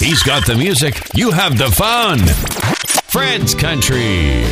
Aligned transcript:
He's 0.00 0.22
got 0.22 0.46
the 0.46 0.54
music, 0.54 1.02
you 1.12 1.32
have 1.32 1.58
the 1.58 1.72
fun. 1.72 2.20
Fred's 3.10 3.52
Country. 3.52 4.44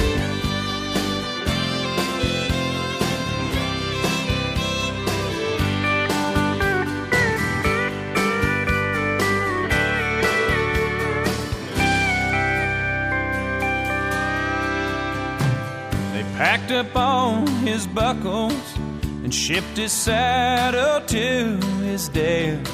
They 16.13 16.25
packed 16.37 16.73
up 16.73 16.89
all 16.97 17.47
his 17.65 17.87
buckles 17.87 18.77
and 19.23 19.33
shipped 19.33 19.77
his 19.77 19.93
saddle 19.93 21.07
to 21.07 21.67
his 21.85 22.09
dad. 22.09 22.69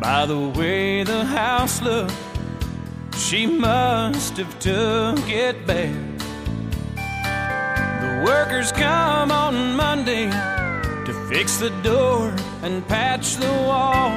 By 0.00 0.26
the 0.26 0.38
way 0.38 1.02
the 1.02 1.24
house 1.24 1.82
looked, 1.82 2.14
she 3.16 3.46
must 3.46 4.36
have 4.36 4.58
took 4.60 5.28
it 5.28 5.66
bad. 5.66 6.20
The 8.02 8.22
workers 8.24 8.70
come 8.70 9.32
on 9.32 9.74
Monday 9.74 10.30
to 10.30 11.26
fix 11.28 11.56
the 11.56 11.70
door 11.82 12.32
and 12.62 12.86
patch 12.86 13.36
the 13.36 13.52
wall. 13.66 14.10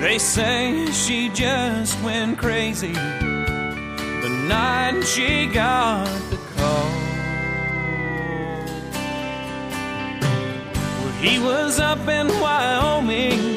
They 0.00 0.18
say 0.18 0.90
she 0.90 1.28
just 1.28 2.00
went 2.02 2.36
crazy 2.36 2.92
the 2.92 4.28
night 4.48 5.02
she 5.02 5.46
got 5.46 6.06
the 6.30 6.38
call. 6.56 6.90
Well, 11.00 11.12
he 11.20 11.38
was 11.38 11.78
up 11.78 12.08
in 12.08 12.26
Wyoming 12.40 13.53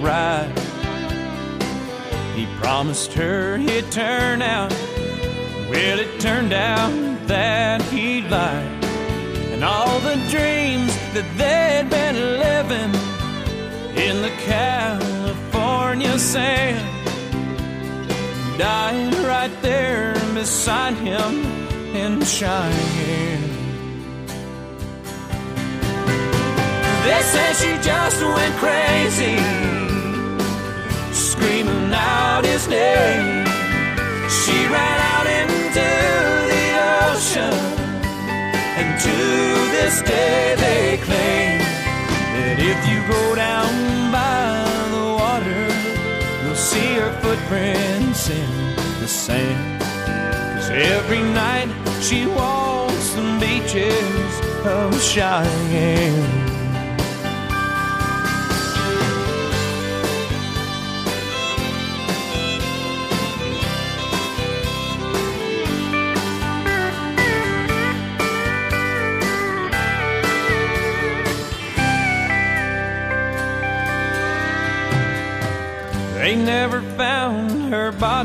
ride. 0.00 0.52
He 2.34 2.46
promised 2.60 3.12
her 3.14 3.56
he'd 3.56 3.90
turn 3.90 4.42
out. 4.42 4.72
Well, 5.70 5.98
it 5.98 6.20
turned 6.20 6.52
out 6.52 6.92
that 7.26 7.82
he 7.82 8.22
lied. 8.22 8.84
And 9.52 9.64
all 9.64 9.98
the 10.00 10.16
dreams 10.30 10.94
that 11.14 11.26
they'd 11.36 11.88
been 11.88 12.16
living 12.38 12.92
in 13.96 14.22
the 14.22 14.30
California 14.44 16.18
sand 16.18 16.78
died 18.58 19.14
right 19.24 19.62
there 19.62 20.14
beside 20.34 20.94
him 20.94 21.44
in 21.96 22.22
Cheyenne. 22.22 23.56
They 27.04 27.22
say 27.22 27.52
she 27.54 27.72
just 27.82 28.20
went 28.20 28.54
crazy, 28.56 29.36
screaming 31.36 31.92
out 31.92 32.44
his 32.44 32.66
name. 32.68 33.44
She 34.40 34.56
ran 34.74 34.98
out 35.12 35.26
into 35.40 35.88
the 36.52 36.66
ocean, 37.04 37.56
and 38.80 38.88
to 39.06 39.18
this 39.76 40.02
day 40.02 40.54
they 40.64 40.96
claim 41.04 41.58
that 42.36 42.56
if 42.58 42.78
you 42.90 42.98
go 43.16 43.34
down 43.34 43.72
by 44.10 44.64
the 44.94 45.06
water, 45.20 45.64
you'll 46.42 46.62
see 46.72 46.94
her 47.00 47.12
footprints 47.20 48.30
in 48.30 48.50
the 49.00 49.08
sand. 49.08 49.82
Cause 50.56 50.70
every 50.70 51.22
night 51.22 51.68
she 52.00 52.26
walks 52.26 53.10
the 53.10 53.26
beaches 53.40 54.32
of 54.64 55.00
Cheyenne. 55.02 56.55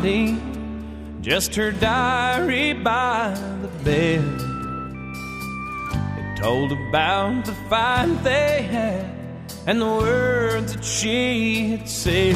Body, 0.02 0.36
just 1.22 1.54
her 1.54 1.72
diary 1.72 2.74
by 2.74 3.38
the 3.62 3.68
bed. 3.84 4.24
It 6.18 6.42
told 6.42 6.72
about 6.72 7.46
the 7.46 7.54
fight 7.70 8.12
they 8.24 8.64
had 8.64 9.06
and 9.68 9.80
the 9.80 9.86
words 9.86 10.76
that 10.76 10.84
she 10.84 11.70
had 11.70 11.88
said. 11.88 12.36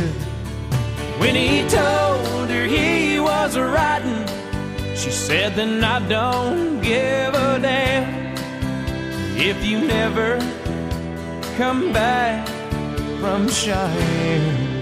When 1.17 1.33
he 1.33 1.67
told 1.67 2.49
her 2.49 2.65
he 2.65 3.19
was 3.19 3.57
writing, 3.57 4.27
she 4.95 5.09
said, 5.09 5.55
Then 5.55 5.83
I 5.83 6.07
don't 6.07 6.81
give 6.81 7.33
a 7.33 7.59
damn 7.59 8.35
if 9.37 9.65
you 9.65 9.79
never 9.81 10.37
come 11.57 11.91
back 11.91 12.47
from 13.19 13.49
Cheyenne. 13.49 14.74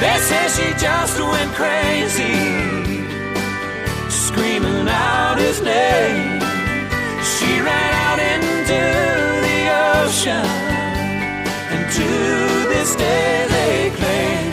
They 0.00 0.16
say 0.16 0.48
she 0.56 0.68
just 0.78 1.20
went 1.20 1.52
crazy, 1.52 2.32
screaming 4.08 4.88
out 4.88 5.36
his 5.36 5.60
name. 5.60 6.40
She 7.32 7.60
ran 7.60 7.92
out 8.06 8.18
into 8.32 8.80
the 9.46 9.58
ocean, 10.00 10.46
and 11.72 11.84
to 11.98 12.08
this 12.72 12.96
day 12.96 13.44
they 13.56 13.90
claim 14.00 14.50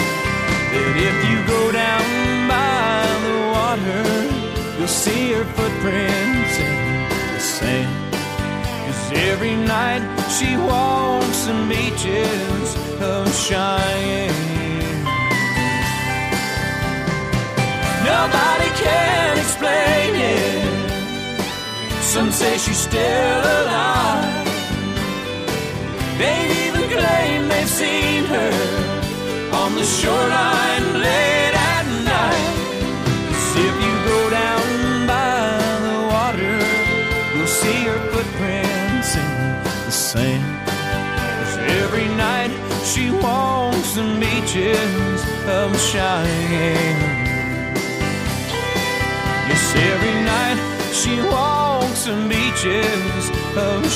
that 0.74 0.94
if 1.10 1.18
you 1.30 1.38
go 1.48 1.72
down 1.72 2.04
by 2.52 3.08
the 3.26 3.38
water, 3.56 4.78
you'll 4.78 4.96
see 5.06 5.32
her 5.32 5.46
footprints 5.56 6.58
in 6.60 7.34
the 7.34 7.40
sand. 7.40 8.14
Cause 8.86 9.12
every 9.32 9.56
night 9.56 10.04
she 10.30 10.58
walks 10.58 11.46
the 11.46 11.54
beaches 11.70 12.76
of 13.00 13.34
Cheyenne. 13.34 14.57
Nobody 18.14 18.70
can 18.84 19.38
explain 19.38 20.12
it. 20.16 20.66
Some 22.14 22.32
say 22.32 22.58
she's 22.58 22.82
still 22.90 23.42
alive. 23.60 24.48
They 26.22 26.38
even 26.64 26.84
claim 26.96 27.50
they've 27.52 27.74
seen 27.82 28.24
her 28.34 28.54
on 29.62 29.70
the 29.76 29.88
shoreline 29.98 30.88
late 31.08 31.56
at 31.74 31.86
night. 32.14 32.56
'Cause 33.28 33.54
if 33.68 33.76
you 33.86 33.94
go 34.12 34.20
down 34.42 34.68
by 35.14 35.40
the 35.88 35.98
water, 36.14 36.58
you'll 37.34 37.56
see 37.62 37.80
her 37.90 38.00
footprints 38.12 39.12
in 39.24 39.32
the 39.86 39.92
sand. 40.08 40.46
'Cause 41.38 41.58
every 41.84 42.08
night 42.26 42.52
she 42.90 43.04
walks 43.26 43.90
the 44.00 44.08
beaches 44.22 45.20
of 45.60 45.68
Cheyenne. 45.90 47.17
Every 49.76 50.14
night 50.24 50.60
she 50.94 51.20
walks 51.22 52.06
the 52.06 52.16
beaches 52.30 53.30
of. 53.56 53.88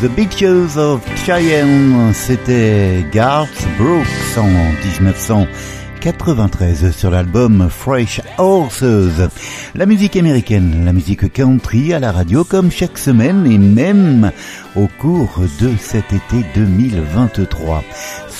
The 0.00 0.08
Beaches 0.10 0.76
of 0.76 1.00
Cheyenne, 1.26 2.12
c'était 2.14 3.04
Garth 3.10 3.66
Brooks 3.76 4.36
en 4.36 4.46
1993 4.46 6.96
sur 6.96 7.10
l'album 7.10 7.68
Fresh 7.68 8.20
Horses. 8.38 9.28
La 9.74 9.86
musique 9.86 10.16
américaine, 10.16 10.84
la 10.84 10.92
musique 10.92 11.32
country 11.32 11.92
à 11.92 11.98
la 11.98 12.12
radio 12.12 12.44
comme 12.44 12.70
chaque 12.70 12.98
semaine 12.98 13.44
et 13.50 13.58
même 13.58 14.30
au 14.76 14.86
cours 15.00 15.40
de 15.60 15.72
cet 15.80 16.12
été 16.12 16.44
2023. 16.54 17.82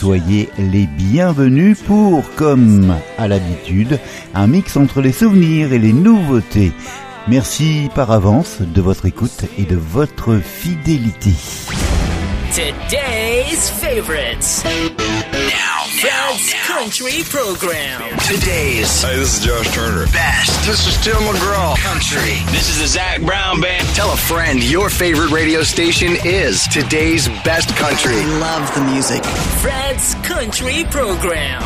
Soyez 0.01 0.49
les 0.59 0.87
bienvenus 0.87 1.77
pour, 1.77 2.23
comme 2.37 2.95
à 3.19 3.27
l'habitude, 3.27 3.99
un 4.33 4.47
mix 4.47 4.77
entre 4.77 5.01
les 5.01 5.11
souvenirs 5.11 5.73
et 5.73 5.81
les 5.81 5.93
nouveautés. 5.93 6.71
Merci 7.27 7.91
par 7.97 8.13
avance 8.13 8.61
de 8.61 8.81
votre 8.81 9.07
écoute 9.07 9.47
et 9.59 9.65
de 9.65 9.75
votre 9.75 10.39
fidélité. 10.39 11.33
Today's 12.59 13.71
favorites. 13.71 14.65
Now, 14.65 15.85
Fred's 16.01 16.55
Country 16.67 17.23
Program. 17.23 18.19
Today's 18.19 19.01
Hey, 19.01 19.17
this 19.17 19.39
is 19.39 19.47
Josh 19.47 19.73
Turner. 19.73 20.07
best. 20.07 20.67
This 20.67 20.85
is 20.89 20.97
Tim 21.05 21.15
McGraw. 21.23 21.77
Country. 21.77 22.43
This 22.51 22.69
is 22.69 22.81
the 22.81 22.89
Zac 22.89 23.23
Brown 23.23 23.61
Band. 23.61 23.87
Tell 23.95 24.13
a 24.13 24.17
friend 24.17 24.61
your 24.61 24.91
favorite 24.91 25.31
radio 25.31 25.63
station 25.63 26.17
is 26.25 26.67
today's 26.67 27.29
best 27.45 27.69
country. 27.77 28.17
love 28.41 28.75
the 28.75 28.81
music. 28.91 29.25
Fred's 29.25 30.17
Country 30.17 30.85
Program. 30.91 31.63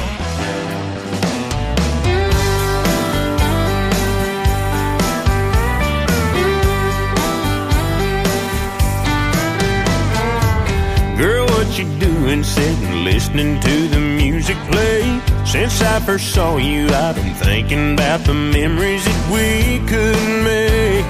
Been 11.80 12.44
sitting 12.44 13.02
listening 13.02 13.58
to 13.60 13.88
the 13.88 13.98
music 13.98 14.56
play. 14.70 15.20
Since 15.46 15.80
I 15.80 16.00
first 16.00 16.34
saw 16.34 16.58
you, 16.58 16.86
I've 16.88 17.16
been 17.16 17.34
thinking 17.34 17.94
about 17.94 18.20
the 18.24 18.34
memories 18.34 19.04
that 19.06 19.22
we 19.32 19.78
could 19.88 20.22
make. 20.44 21.06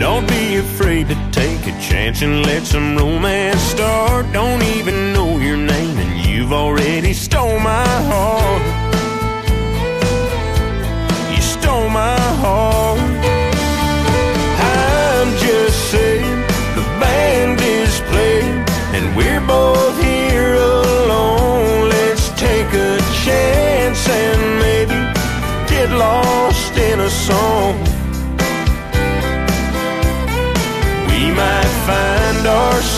Don't 0.00 0.26
be 0.28 0.56
afraid 0.56 1.08
to 1.08 1.14
take 1.30 1.60
a 1.68 1.80
chance 1.80 2.22
and 2.22 2.44
let 2.44 2.64
some 2.64 2.96
romance 2.96 3.60
start. 3.60 4.26
Don't 4.32 4.62
even 4.76 4.83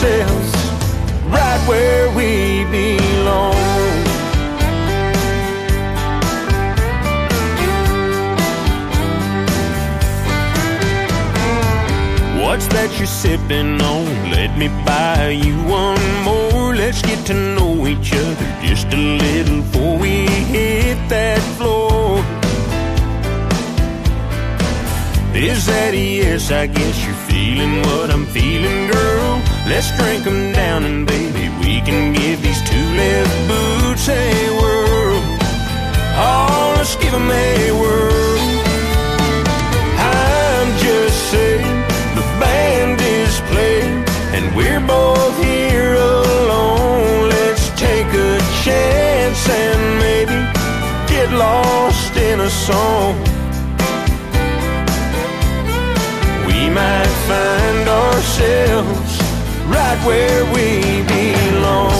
ourselves 0.07 0.55
right 1.27 1.61
where 1.69 2.09
we 2.11 2.65
belong. 2.71 3.55
What's 12.43 12.67
that 12.69 12.95
you're 12.99 13.07
sipping 13.07 13.81
on? 13.83 14.31
Let 14.31 14.57
me 14.57 14.69
buy 14.85 15.31
you 15.31 15.57
one 15.65 16.23
more. 16.23 16.75
Let's 16.75 17.03
get 17.03 17.27
to 17.27 17.35
know 17.35 17.87
each 17.87 18.13
other 18.13 18.49
just 18.63 18.87
a 18.93 18.97
little 18.97 19.63
before 19.63 19.99
we 19.99 20.27
hit 20.27 20.97
that 21.09 21.41
floor. 21.57 22.25
Is 25.35 25.67
that 25.67 25.93
a 25.93 25.99
yes? 25.99 26.51
I 26.51 26.67
guess 26.67 27.05
you're 27.05 27.23
feeling 27.29 27.83
what 27.83 28.11
I'm 28.11 28.25
feeling, 28.27 28.91
girl. 28.91 29.56
Let's 29.69 29.91
drink 29.99 30.25
'em 30.27 30.53
down 30.53 30.85
and 30.85 31.05
baby, 31.05 31.51
we 31.61 31.81
can 31.81 32.13
give 32.13 32.41
these 32.41 32.63
two 32.71 32.89
left 33.03 33.37
boots 33.49 34.09
a 34.09 34.27
whirl. 34.59 35.21
Oh, 36.17 36.75
let's 36.77 36.95
give 37.03 37.13
'em 37.13 37.29
a 37.29 37.73
whirl. 37.81 38.41
I'm 39.99 40.69
just 40.89 41.19
saying 41.33 41.79
the 42.19 42.27
band 42.41 43.01
is 43.01 43.35
playing 43.51 44.05
and 44.35 44.45
we're 44.57 44.85
both 44.95 45.37
here 45.45 45.95
alone. 45.95 47.29
Let's 47.37 47.67
take 47.87 48.11
a 48.31 48.35
chance 48.65 49.43
and 49.65 49.81
maybe 50.07 50.39
get 51.09 51.29
lost 51.33 52.13
in 52.17 52.39
a 52.41 52.51
song. 52.69 53.15
We 56.47 56.71
might 56.71 57.15
find 57.31 57.85
ourselves 57.89 58.96
right 59.87 60.07
where 60.07 60.45
we 60.55 61.03
belong. 61.03 61.91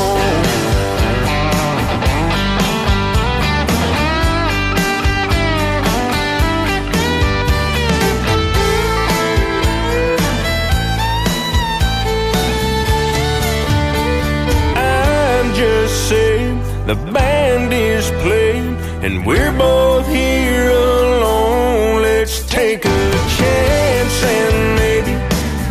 I'm 14.77 15.55
just 15.55 16.09
saying 16.09 16.59
the 16.87 16.97
band 17.13 17.73
is 17.73 18.11
playing 18.23 18.77
and 19.05 19.25
we're 19.27 19.53
both 19.53 20.07
here 20.09 20.71
alone. 20.71 22.03
Let's 22.03 22.45
take 22.47 22.85
a 22.85 23.11
chance 23.39 24.17
and 24.37 24.57
maybe 24.83 25.15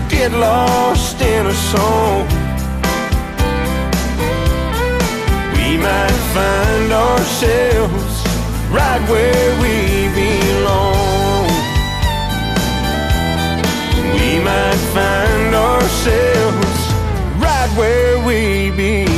get 0.09 0.31
lost 0.31 0.94
in 1.45 1.51
a 1.51 1.53
song. 1.53 2.27
We 5.53 5.77
might 5.77 6.17
find 6.33 6.91
ourselves 6.91 8.15
right 8.71 9.01
where 9.09 9.51
we 9.61 9.75
belong. 10.21 11.47
We 14.13 14.39
might 14.43 14.81
find 14.97 15.55
ourselves 15.55 16.77
right 17.37 17.71
where 17.77 18.17
we 18.25 18.71
belong. 18.71 19.14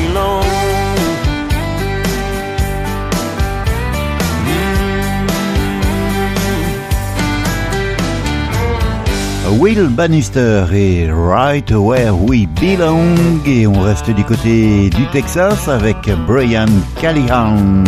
Will 9.60 9.90
Bannister 9.90 10.68
et 10.72 11.10
Right 11.10 11.72
Where 11.72 12.14
We 12.14 12.46
Belong 12.62 13.42
et 13.48 13.66
on 13.66 13.82
reste 13.82 14.12
du 14.12 14.24
côté 14.24 14.92
du 14.92 15.08
Texas 15.12 15.68
avec 15.68 15.98
Brian 16.28 16.68
Callahan 17.02 17.84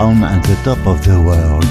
on 0.00 0.14
the 0.42 0.56
top 0.64 0.78
of 0.86 1.00
the 1.02 1.16
world. 1.20 1.64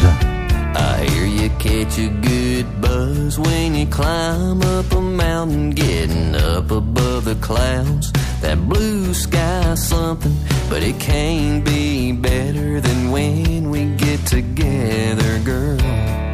I 0.76 1.06
hear 1.10 1.26
you 1.26 1.50
catch 1.60 2.00
a 2.00 2.08
good 2.08 2.66
buzz 2.80 3.38
when 3.38 3.76
you 3.76 3.86
climb 3.88 4.62
up 4.62 4.92
a 4.94 5.02
mountain, 5.02 5.72
getting 5.72 6.34
up 6.34 6.72
above 6.72 7.26
the 7.26 7.36
clouds. 7.42 8.14
That 8.42 8.58
blue 8.70 9.14
sky 9.14 9.76
something, 9.76 10.36
but 10.70 10.84
it 10.84 11.00
can't 11.02 11.66
be 11.66 12.14
better 12.14 12.80
than 12.80 13.12
when 13.12 13.72
we 13.72 13.88
get 13.98 14.26
together, 14.26 15.40
girl. 15.44 16.27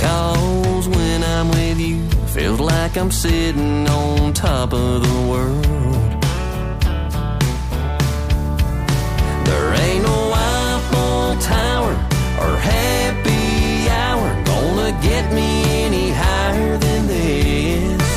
Cause 0.00 0.88
when 0.88 1.22
I'm 1.22 1.48
with 1.50 1.78
you, 1.78 2.08
feels 2.28 2.58
like 2.58 2.96
I'm 2.96 3.10
sitting 3.10 3.86
on 3.86 4.32
top 4.32 4.72
of 4.72 5.02
the 5.02 5.28
world. 5.30 5.64
There 9.46 9.74
ain't 9.84 10.02
no 10.02 10.32
Eiffel 10.32 11.36
Tower 11.40 11.92
or 12.42 12.56
happy 12.56 13.88
hour 13.90 14.28
gonna 14.44 14.90
get 15.02 15.32
me 15.34 15.48
any 15.84 16.10
higher 16.10 16.78
than 16.78 17.06
this. 17.06 18.08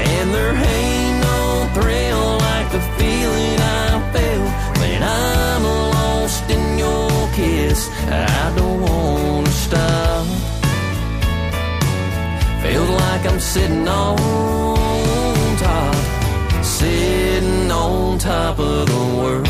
And 0.00 0.34
there 0.34 0.54
ain't 0.54 1.16
no 1.28 1.70
thrill 1.74 2.38
like 2.48 2.72
the 2.72 2.80
feeling 2.98 3.58
I 3.60 4.10
felt 4.14 4.78
when 4.80 5.02
I'm 5.02 5.62
lost 5.64 6.50
in 6.50 6.78
your 6.78 7.10
kiss. 7.34 7.90
I 8.08 8.54
don't 8.56 8.80
wanna 8.80 9.50
stop. 9.50 10.17
Feels 12.68 12.90
like 12.90 13.24
I'm 13.24 13.40
sitting 13.40 13.88
on 13.88 15.56
top, 15.56 15.94
sitting 16.62 17.70
on 17.70 18.18
top 18.18 18.58
of 18.58 18.86
the 18.86 19.04
world. 19.16 19.48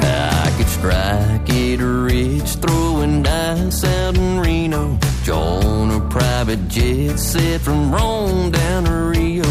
I 0.00 0.54
could 0.56 0.68
strike 0.68 1.50
it 1.50 1.80
rich, 1.82 2.50
throwing 2.62 3.22
dice 3.22 3.84
out 3.84 4.16
in 4.16 4.40
Reno. 4.40 4.98
Join 5.22 5.90
a 5.90 6.00
private 6.08 6.66
jet 6.68 7.18
set 7.18 7.60
from 7.60 7.92
Rome 7.92 8.50
down 8.50 8.84
to 8.84 8.94
Rio. 8.94 9.44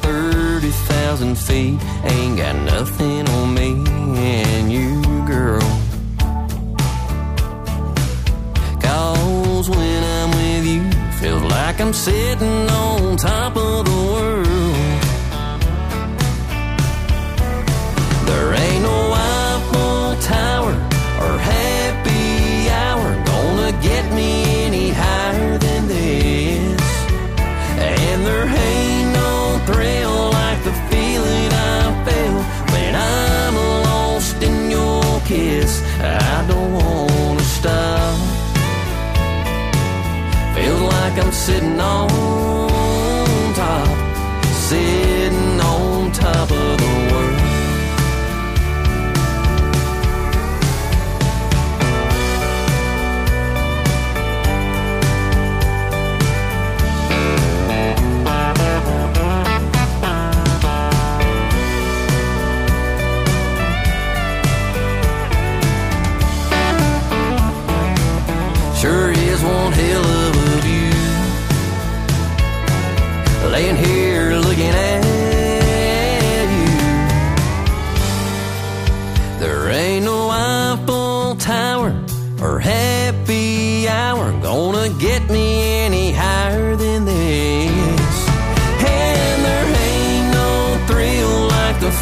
30,000 0.00 1.36
feet, 1.36 1.78
ain't 2.04 2.38
got 2.38 2.56
nothing 2.56 3.28
like 11.72 11.80
I'm 11.80 11.94
sitting 11.94 12.68
on 12.68 13.16
top 13.16 13.56
of 13.56 13.86
the 13.86 14.12
world. 14.12 14.51
Sitting 41.42 41.80
on 41.80 42.21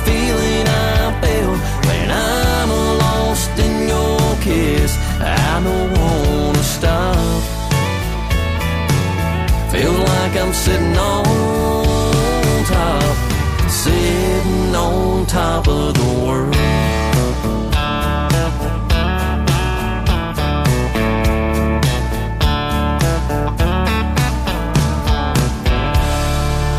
feeling 0.04 0.66
I 0.66 0.90
when 1.86 2.10
I'm 2.10 2.70
lost 2.98 3.50
in 3.58 3.88
your 3.88 4.18
kiss. 4.40 4.96
I 5.20 5.60
don't 5.64 5.90
wanna 5.98 6.62
stop. 6.62 7.42
Feel 9.72 9.92
like 9.92 10.36
I'm 10.36 10.52
sitting 10.52 10.96
on 10.96 12.64
top, 12.64 13.16
sitting 13.70 14.74
on 14.74 15.26
top 15.26 15.68
of 15.68 15.94
the 15.94 16.26
world. 16.26 16.54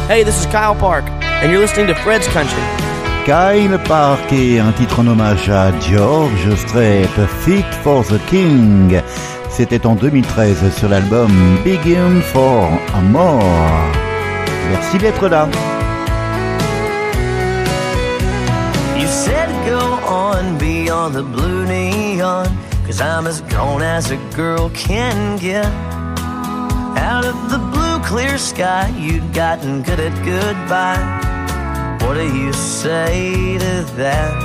Hey, 0.08 0.24
this 0.24 0.38
is 0.38 0.46
Kyle 0.48 0.76
Park, 0.76 1.06
and 1.22 1.50
you're 1.50 1.62
listening 1.62 1.88
to 1.88 1.96
Fred's 1.96 2.28
Country. 2.28 2.91
Kyle 3.26 3.78
Park 3.88 4.34
et 4.34 4.60
un 4.60 4.72
titre 4.72 5.00
en 5.00 5.08
hommage 5.08 5.48
à 5.50 5.72
George 5.80 6.56
Strait, 6.56 7.08
Fit 7.42 7.64
for 7.84 8.04
the 8.04 8.20
King. 8.28 9.00
C'était 9.50 9.86
en 9.86 9.94
2013 9.94 10.74
sur 10.76 10.90
l'album 10.90 11.32
Begin 11.64 12.20
for 12.34 12.68
a 12.96 13.02
More. 13.02 13.44
Merci 14.72 14.98
d'être 14.98 15.28
là. 15.28 15.48
You 18.98 19.08
said 19.08 19.50
go 19.68 20.00
on 20.08 20.58
beyond 20.58 21.14
the 21.14 21.24
blue 21.24 21.66
neon, 21.66 22.46
cause 22.88 23.02
I'm 23.02 23.28
as 23.28 23.42
gone 23.42 23.84
as 23.84 24.12
a 24.12 24.18
girl 24.36 24.72
can 24.74 25.38
get. 25.38 25.68
Out 26.98 27.26
of 27.26 27.36
the 27.50 27.60
blue 27.72 28.00
clear 28.00 28.40
sky, 28.40 28.92
you'd 28.98 29.32
gotten 29.34 29.84
good 29.84 30.00
at 30.00 30.14
goodbye. 30.26 31.21
What 32.12 32.18
do 32.18 32.38
you 32.38 32.52
say 32.52 33.58
to 33.58 33.86
that? 33.96 34.36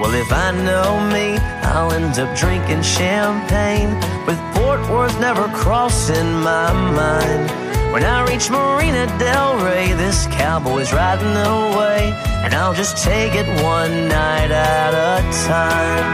Well, 0.00 0.14
if 0.14 0.32
I 0.32 0.50
know 0.64 0.98
me, 1.12 1.36
I'll 1.60 1.92
end 1.92 2.18
up 2.18 2.34
drinking 2.34 2.80
champagne 2.80 3.90
with 4.26 4.40
Fort 4.54 4.80
Worth 4.88 5.20
never 5.20 5.46
crossing 5.48 6.40
my 6.40 6.72
mind. 6.72 7.92
When 7.92 8.02
I 8.02 8.24
reach 8.30 8.48
Marina 8.48 9.04
Del 9.18 9.62
Rey, 9.62 9.92
this 9.92 10.26
cowboy's 10.28 10.90
riding 10.90 11.36
away, 11.36 12.14
and 12.42 12.54
I'll 12.54 12.72
just 12.72 12.96
take 13.04 13.34
it 13.34 13.46
one 13.62 14.08
night 14.08 14.50
at 14.50 14.94
a 14.94 15.20
time. 15.44 16.06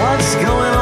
What's 0.00 0.34
going 0.44 0.74
on? 0.74 0.81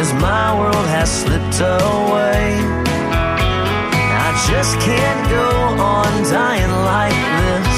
Because 0.00 0.14
my 0.14 0.58
world 0.58 0.86
has 0.86 1.10
slipped 1.12 1.60
away. 1.60 2.56
I 4.16 4.32
just 4.48 4.80
can't 4.80 5.28
go 5.28 5.82
on 5.84 6.22
dying 6.22 6.72
like 6.88 7.20
this. 7.42 7.68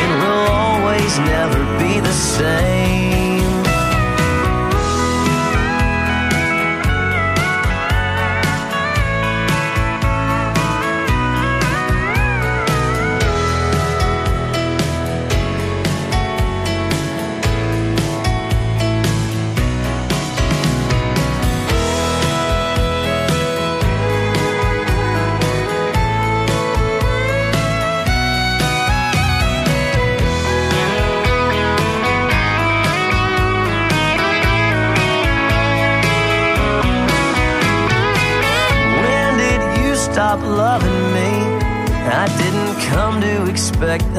It 0.00 0.10
will 0.22 0.46
always 0.56 1.18
never 1.18 1.78
be 1.78 2.00
the 2.00 2.14
same. 2.14 3.05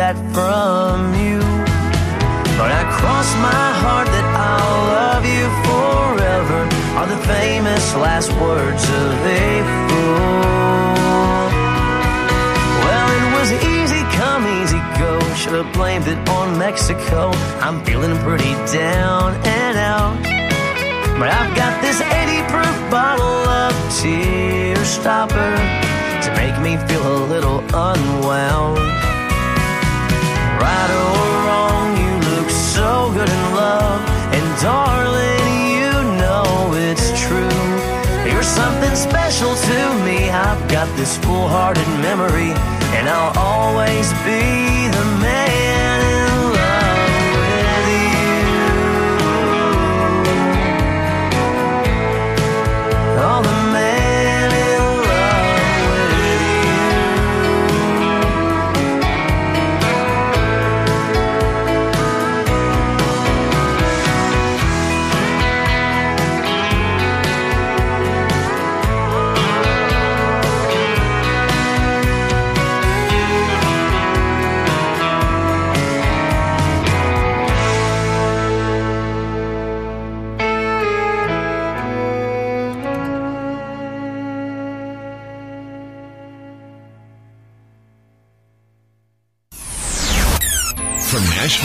That 0.07 0.15
from 0.33 0.46
this 41.07 41.17
full 41.19 41.47
hearted 41.47 41.87
memory, 42.01 42.51
and 42.97 43.07
I'll 43.07 43.31
always 43.37 44.11
be 44.25 44.66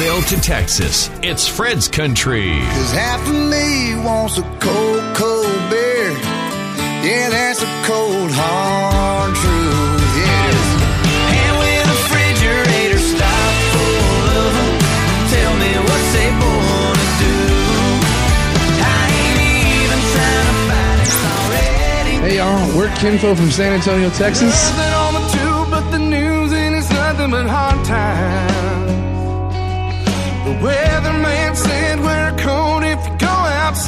Nashville 0.02 0.36
to 0.36 0.42
Texas, 0.42 1.10
it's 1.22 1.46
Fred's 1.46 1.86
Country. 1.86 2.58
Cause 2.58 2.90
half 2.90 3.20
of 3.28 3.34
me 3.34 3.94
wants 4.04 4.36
a 4.36 4.42
cold, 4.58 5.02
cold 5.14 5.70
beer. 5.70 6.10
Yeah, 7.06 7.30
that's 7.30 7.62
a 7.62 7.70
cold, 7.86 8.30
hard 8.32 9.30
truth. 9.36 10.02
Yeah. 10.18 10.58
And 11.38 11.54
with 11.54 11.86
a 11.86 11.94
refrigerator 11.94 12.98
stock 12.98 13.54
full 13.70 14.26
of 14.42 14.52
'em, 14.58 14.74
tell 15.30 15.54
me 15.62 15.70
what's 15.86 16.10
they 16.18 16.30
gonna 16.34 17.08
do. 17.22 17.38
I 18.82 19.06
ain't 19.22 19.38
even 19.70 20.00
trying 20.10 20.46
to 20.50 20.56
fight 20.66 20.98
it 21.06 21.14
already. 21.30 22.14
Hey 22.26 22.36
y'all, 22.38 22.76
we're 22.76 22.90
Kinfo 22.98 23.36
from 23.36 23.52
San 23.52 23.72
Antonio, 23.74 24.10
Texas. 24.10 24.72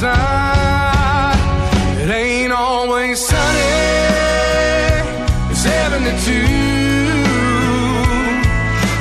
Outside. 0.05 1.99
It 2.01 2.09
ain't 2.09 2.53
always 2.53 3.19
sunny. 3.19 3.59
It's 5.49 5.59
72. 5.59 6.31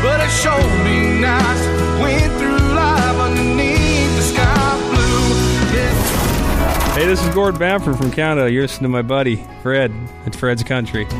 But 0.02 0.20
it 0.20 0.30
sure 0.30 0.60
be 0.84 1.20
nice 1.20 1.66
went 2.00 2.32
through 2.38 2.74
life 2.74 3.16
underneath 3.16 4.16
the 4.16 4.22
sky 4.22 4.76
blue. 4.90 5.76
Yeah. 5.76 6.94
Hey, 6.94 7.06
this 7.06 7.22
is 7.22 7.34
Gord 7.34 7.58
Bamford 7.58 7.96
from 7.96 8.10
Canada. 8.10 8.50
You're 8.50 8.62
listening 8.62 8.84
to 8.84 8.88
my 8.90 9.02
buddy, 9.02 9.44
Fred. 9.62 9.92
It's 10.26 10.36
Fred's 10.36 10.62
Country. 10.62 11.04
Girl, 11.04 11.14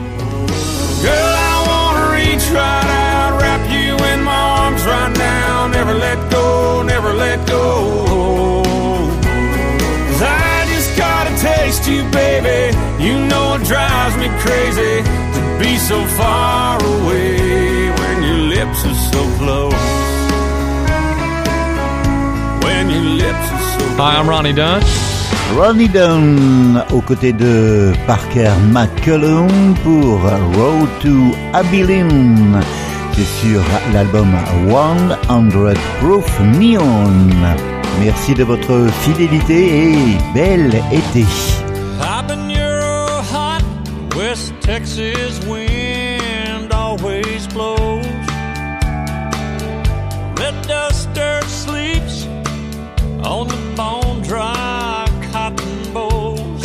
I 1.12 1.64
wanna 1.66 2.12
reach 2.12 2.46
right 2.50 2.84
out, 2.84 3.40
wrap 3.40 3.70
you 3.70 3.96
in 4.12 4.22
my 4.22 4.32
arms 4.34 4.84
right 4.84 5.16
now. 5.16 5.66
Never 5.68 5.94
let 5.94 6.30
go, 6.30 6.82
never 6.82 7.12
let 7.12 7.46
go. 7.48 7.93
Taste 11.84 11.90
you, 11.90 12.02
baby. 12.10 12.76
You 13.02 13.26
know 13.26 13.54
it 13.54 13.64
drives 13.66 14.16
me 14.16 14.28
crazy 14.40 15.02
to 15.34 15.58
be 15.58 15.76
so 15.76 16.04
far 16.16 16.78
away 16.78 17.90
when 17.90 18.22
your 18.22 18.42
lips 18.56 18.84
are 18.84 19.00
so 19.12 19.22
close. 19.38 19.74
When 22.64 22.90
your 22.90 23.02
lips 23.02 23.46
are 23.52 23.78
so 23.78 23.84
Hi, 23.96 24.18
I'm 24.18 24.28
Ronnie 24.28 24.52
Dunn. 24.52 24.82
Ronnie 25.56 25.88
Dunn 25.88 26.82
aux 26.92 27.02
côtés 27.02 27.32
de 27.32 27.92
Parker 28.06 28.50
McCullum 28.72 29.74
pour 29.82 30.20
Road 30.56 30.88
to 31.02 31.34
Abilene. 31.52 32.60
C'est 33.12 33.46
sur 33.46 33.60
l'album 33.92 34.34
100 35.28 35.48
Proof 36.00 36.40
Neon. 36.40 37.12
Merci 38.00 38.34
de 38.34 38.42
votre 38.42 38.88
fidélité 39.02 39.92
et 39.92 40.18
bel 40.34 40.82
été. 40.90 41.24
West 44.34 44.52
Texas 44.62 45.38
wind 45.46 46.72
always 46.72 47.46
blows. 47.46 48.04
Red 50.40 50.56
dust 50.66 51.12
dirt 51.14 51.44
sleeps 51.44 52.26
on 53.22 53.46
the 53.46 53.74
bone 53.76 54.22
dry 54.22 55.06
cotton 55.30 55.92
bowls. 55.92 56.64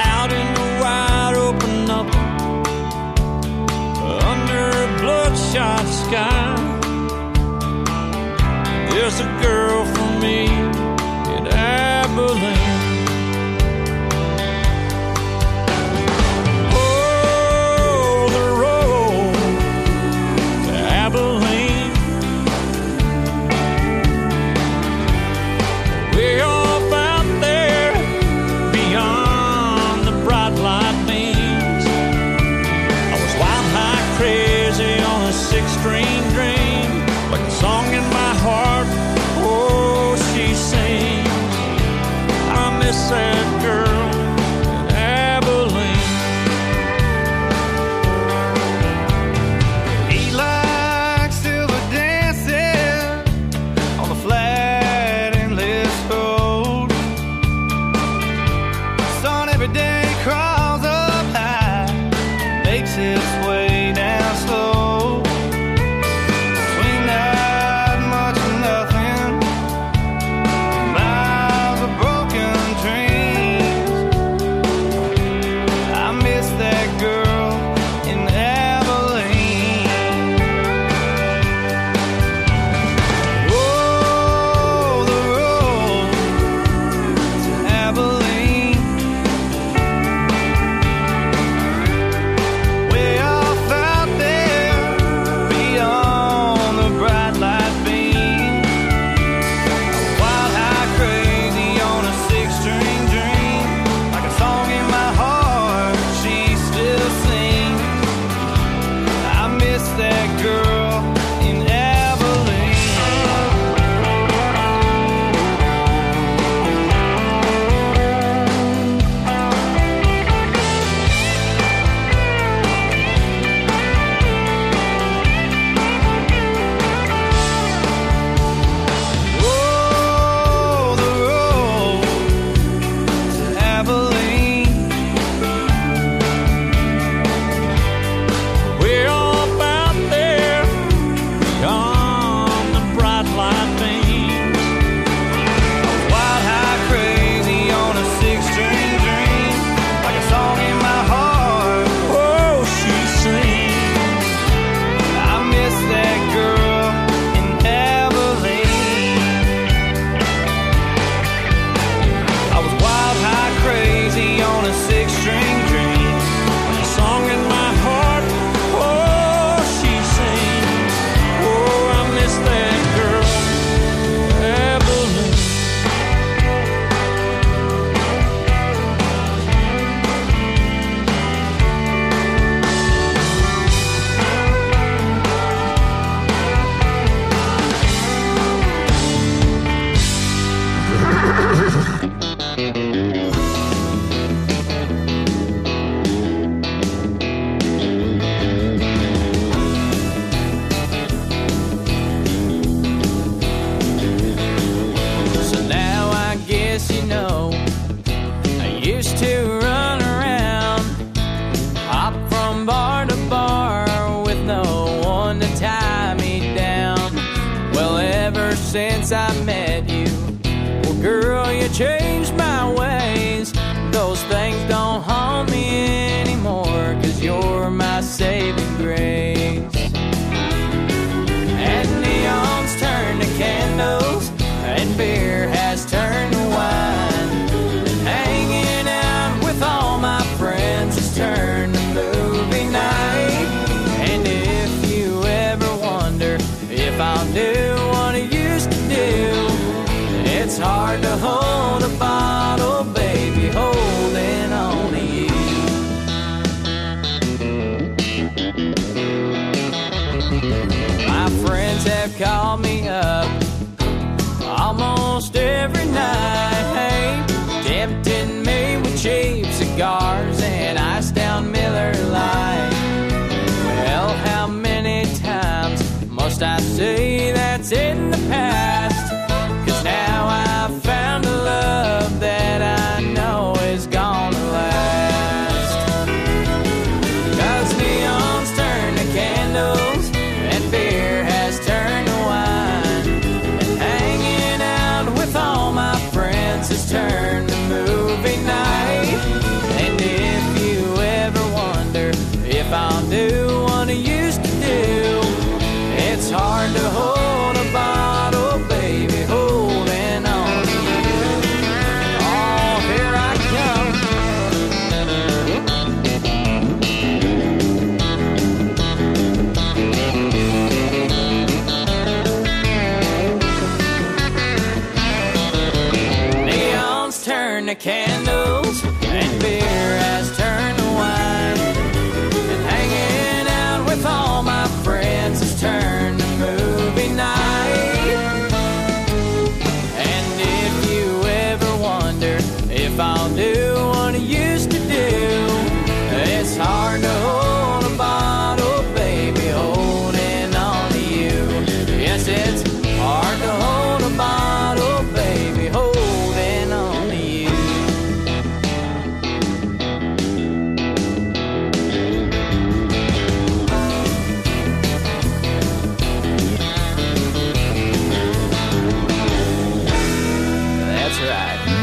Out 0.00 0.32
in 0.32 0.46
the 0.58 0.68
wide 0.82 1.34
open 1.36 1.88
up, 1.88 2.12
under 4.32 4.64
a 4.70 4.88
bloodshot 4.98 5.86
sky. 5.86 6.56
There's 8.90 9.20
a 9.20 9.30
girl 9.40 9.84
for 9.84 10.10
me 10.18 10.46
in 11.36 11.46
Abilene. 11.46 12.57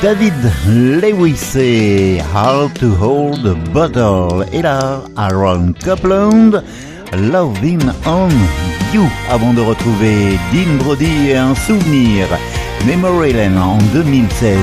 David 0.05 0.35
Lewis 0.67 1.55
et 1.55 2.21
How 2.31 2.69
to 2.75 2.93
Hold 2.93 3.43
a 3.47 3.55
Bottle. 3.73 4.45
Et 4.53 4.61
là, 4.61 5.01
Aaron 5.17 5.73
Copland, 5.83 6.63
Loving 7.11 7.81
on 8.05 8.29
You. 8.93 9.09
Avant 9.31 9.55
de 9.55 9.61
retrouver 9.61 10.37
Dean 10.53 10.77
Brody 10.77 11.31
et 11.31 11.37
un 11.37 11.55
souvenir, 11.55 12.27
Memory 12.85 13.33
Lane 13.33 13.57
en 13.57 13.79
2016. 13.93 14.55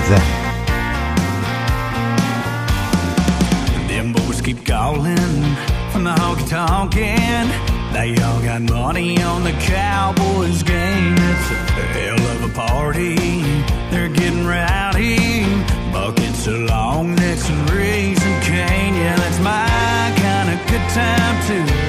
Them 3.88 4.12
boys 4.12 4.40
keep 4.40 4.64
calling 4.64 5.16
from 5.90 6.04
the. 6.04 6.12
They 7.92 8.14
all 8.22 8.40
got 8.42 8.60
money 8.70 9.20
on 9.24 9.42
the 9.42 9.52
Cowboys. 9.58 10.62
It's 10.62 11.50
a 11.50 11.86
hell 11.98 12.14
of 12.14 12.44
a 12.44 12.54
party. 12.54 13.31
Time 20.94 21.40
too. 21.46 21.81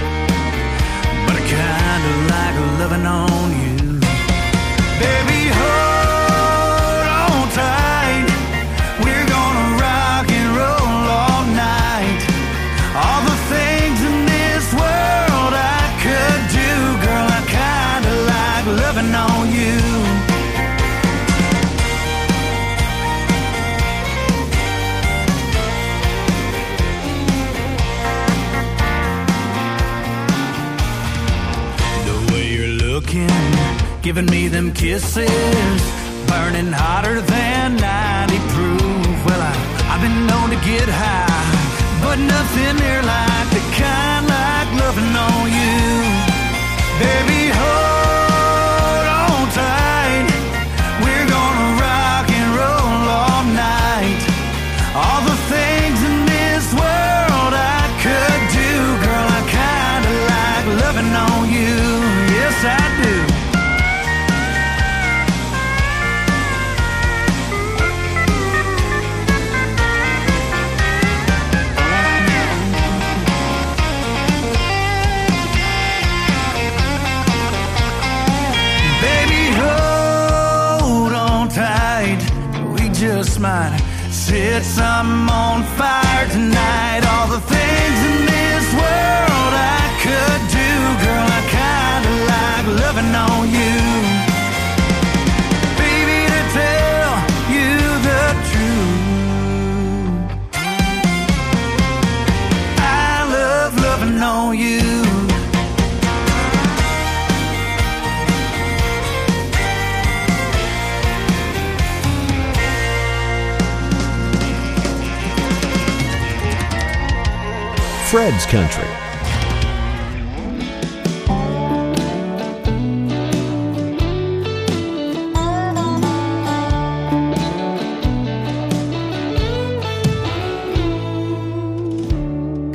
Fred's 118.14 118.46
Country. 118.46 118.84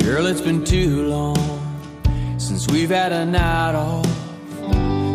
Girl, 0.04 0.26
it's 0.26 0.40
been 0.40 0.64
too 0.64 1.06
long 1.06 1.36
since 2.36 2.66
we've 2.66 2.90
had 2.90 3.12
a 3.12 3.24
night 3.24 3.76
off. 3.76 4.04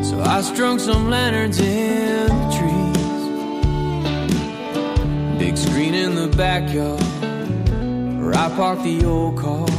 So 0.06 0.22
I 0.22 0.40
strung 0.42 0.80
some 0.80 1.10
lanterns 1.10 1.60
in 1.60 2.28
the 2.30 2.50
trees. 2.58 2.98
Big 5.38 5.58
screen 5.58 5.94
in 5.94 6.16
the 6.16 6.30
backyard 6.38 7.02
where 8.24 8.36
I 8.36 8.48
parked 8.56 8.84
the 8.86 9.04
old 9.04 9.38
car. 9.38 9.73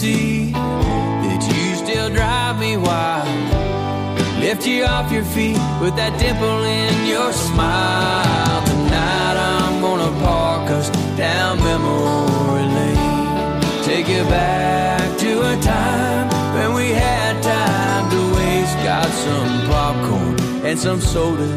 See 0.00 0.50
that 0.52 1.42
you 1.52 1.76
still 1.76 2.08
drive 2.08 2.58
me 2.58 2.74
wild. 2.74 3.28
Lift 4.40 4.66
you 4.66 4.84
off 4.84 5.12
your 5.12 5.24
feet 5.24 5.60
with 5.82 5.94
that 6.00 6.16
dimple 6.18 6.64
in 6.64 6.94
your 7.06 7.30
smile. 7.34 8.60
Tonight 8.64 9.36
I'm 9.52 9.82
gonna 9.84 10.12
park 10.24 10.70
us 10.70 10.88
down 11.20 11.58
memory 11.60 12.66
lane. 12.76 13.60
Take 13.84 14.08
you 14.08 14.24
back 14.24 15.04
to 15.18 15.32
a 15.52 15.54
time 15.60 16.26
when 16.56 16.72
we 16.72 16.88
had 17.04 17.32
time 17.42 18.04
to 18.14 18.20
waste. 18.36 18.76
Got 18.92 19.10
some 19.26 19.52
popcorn 19.68 20.64
and 20.64 20.78
some 20.78 21.00
soda 21.02 21.50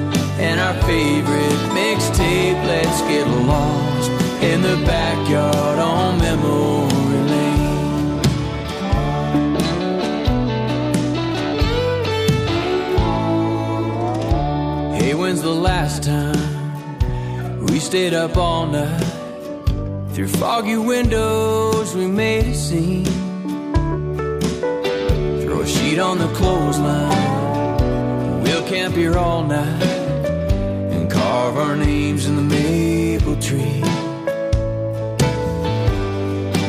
and 0.47 0.60
our 0.60 0.75
favorite 0.84 1.60
mixtape. 1.79 2.60
Let's 2.67 2.99
get 3.08 3.25
lost 3.47 4.12
in 4.43 4.62
the 4.62 4.75
backyard 4.86 5.79
on 5.79 6.17
memory 6.19 7.03
the 15.43 15.49
last 15.49 16.03
time 16.03 17.65
we 17.65 17.77
stayed 17.77 18.13
up 18.13 18.38
all 18.38 18.65
night? 18.65 19.03
Through 20.13 20.29
foggy 20.29 20.77
windows, 20.77 21.93
we 21.93 22.08
made 22.08 22.45
a 22.45 22.56
scene. 22.56 23.03
Throw 25.41 25.60
a 25.60 25.67
sheet 25.67 25.99
on 25.99 26.17
the 26.17 26.29
clothesline. 26.34 28.41
We'll 28.43 28.65
camp 28.69 28.95
here 28.95 29.17
all 29.17 29.43
night 29.43 29.84
and 30.93 31.12
carve 31.12 31.58
our 31.58 31.75
names 31.75 32.25
in 32.25 32.38
the 32.38 32.41
maple 32.41 33.36
tree. 33.41 33.82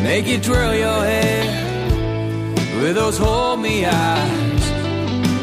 Make 0.02 0.26
you 0.26 0.40
twirl 0.40 0.74
your 0.74 1.04
hair 1.04 1.44
with 2.82 2.96
those 2.96 3.18
hold 3.18 3.60
me 3.60 3.86
eyes. 3.86 4.70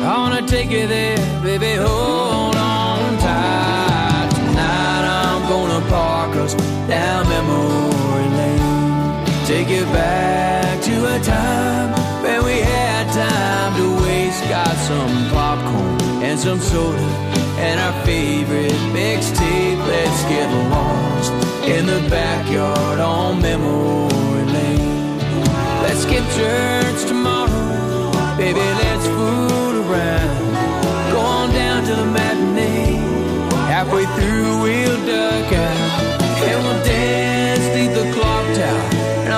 I 0.04 0.18
wanna 0.18 0.46
take 0.46 0.70
you 0.70 0.86
there, 0.86 1.18
baby. 1.42 1.76
Hold 1.76 2.31
Take 9.62 9.78
you 9.78 9.86
back 9.94 10.82
to 10.86 10.96
a 11.06 11.20
time 11.20 11.92
when 12.24 12.44
we 12.44 12.62
had 12.62 13.06
time 13.14 13.78
to 13.78 14.04
waste. 14.04 14.42
Got 14.50 14.76
some 14.90 15.30
popcorn 15.30 16.24
and 16.24 16.40
some 16.40 16.60
soda 16.60 16.98
and 17.62 17.80
our 17.80 17.94
favorite 18.04 18.72
mixtape. 18.90 19.78
Let's 19.86 20.24
get 20.24 20.50
lost 20.72 21.32
in 21.64 21.86
the 21.86 22.02
backyard 22.10 23.00
on 23.00 23.40
memory 23.40 24.46
lane. 24.52 25.20
Let's 25.84 26.02
skip 26.06 26.26
church 26.34 27.08
tomorrow, 27.08 28.12
baby. 28.38 28.60
Let's 28.60 29.06
fool 29.06 29.76
around. 29.86 31.12
Go 31.12 31.20
on 31.20 31.54
down 31.54 31.84
to 31.84 31.96
the 31.98 32.08
matinee. 32.08 32.98
Halfway 33.70 34.06
through, 34.18 34.64
we'll 34.64 35.06
duck 35.06 35.54
out 35.54 35.71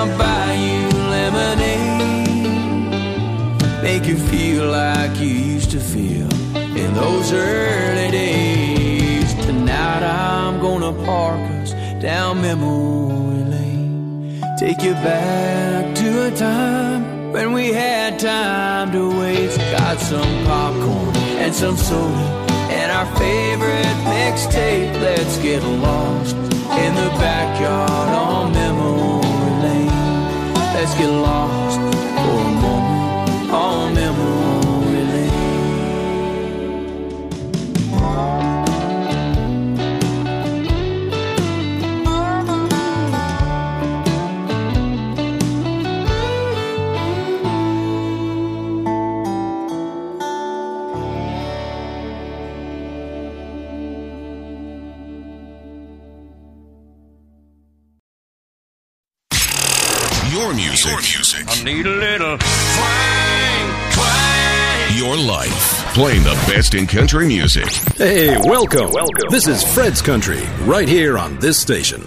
Buy 0.04 0.52
you 0.52 0.88
lemonade, 1.16 2.52
make 3.82 4.04
you 4.06 4.16
feel 4.16 4.66
like 4.70 5.18
you 5.18 5.28
used 5.28 5.70
to 5.70 5.80
feel 5.80 6.30
in 6.76 6.92
those 6.92 7.32
early 7.32 8.10
days. 8.10 9.34
Tonight 9.46 10.02
I'm 10.02 10.60
gonna 10.60 10.92
park 11.04 11.40
us 11.62 11.72
down 12.02 12.42
memory 12.42 13.44
lane. 13.52 14.42
Take 14.58 14.82
you 14.82 14.92
back 14.92 15.94
to 15.96 16.26
a 16.26 16.30
time 16.36 17.32
when 17.32 17.52
we 17.54 17.72
had 17.72 18.18
time 18.18 18.92
to 18.92 19.08
waste. 19.20 19.58
Got 19.72 19.98
some 20.00 20.44
popcorn 20.44 21.16
and 21.42 21.54
some 21.54 21.78
soda 21.78 22.28
and 22.78 22.92
our 22.92 23.06
favorite 23.16 23.96
mixtape. 24.04 24.92
Let's 25.00 25.38
get 25.38 25.62
lost 25.62 26.36
in 26.36 26.94
the 26.94 27.10
backyard 27.18 28.10
on 28.10 28.52
memory. 28.52 29.23
Let's 30.74 30.92
get 30.96 31.06
lost 31.08 31.93
need 61.64 61.86
a 61.86 61.90
little 61.90 62.36
twang, 62.38 63.90
twang. 63.92 64.96
Your 64.96 65.16
life. 65.16 65.94
Playing 65.94 66.22
the 66.22 66.34
best 66.46 66.74
in 66.74 66.86
country 66.86 67.26
music. 67.26 67.70
Hey, 67.96 68.36
welcome. 68.36 68.90
Welcome. 68.90 69.30
This 69.30 69.46
is 69.46 69.62
Fred's 69.74 70.02
Country, 70.02 70.42
right 70.64 70.88
here 70.88 71.16
on 71.16 71.38
this 71.38 71.58
station. 71.58 72.02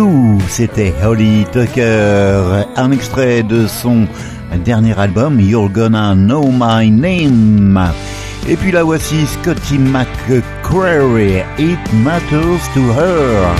You, 0.00 0.38
c'était 0.48 0.94
Holly 1.04 1.44
Tucker, 1.52 2.64
un 2.74 2.90
extrait 2.90 3.42
de 3.42 3.66
son 3.66 4.06
dernier 4.64 4.98
album 4.98 5.38
You're 5.38 5.68
Gonna 5.68 6.14
Know 6.14 6.50
My 6.50 6.90
Name. 6.90 7.78
Et 8.48 8.56
puis 8.56 8.72
la 8.72 8.82
voici 8.82 9.26
Scotty 9.26 9.76
McCreary, 9.76 11.44
It 11.58 11.92
Matters 11.92 12.62
to 12.72 12.80
Her. 12.94 13.54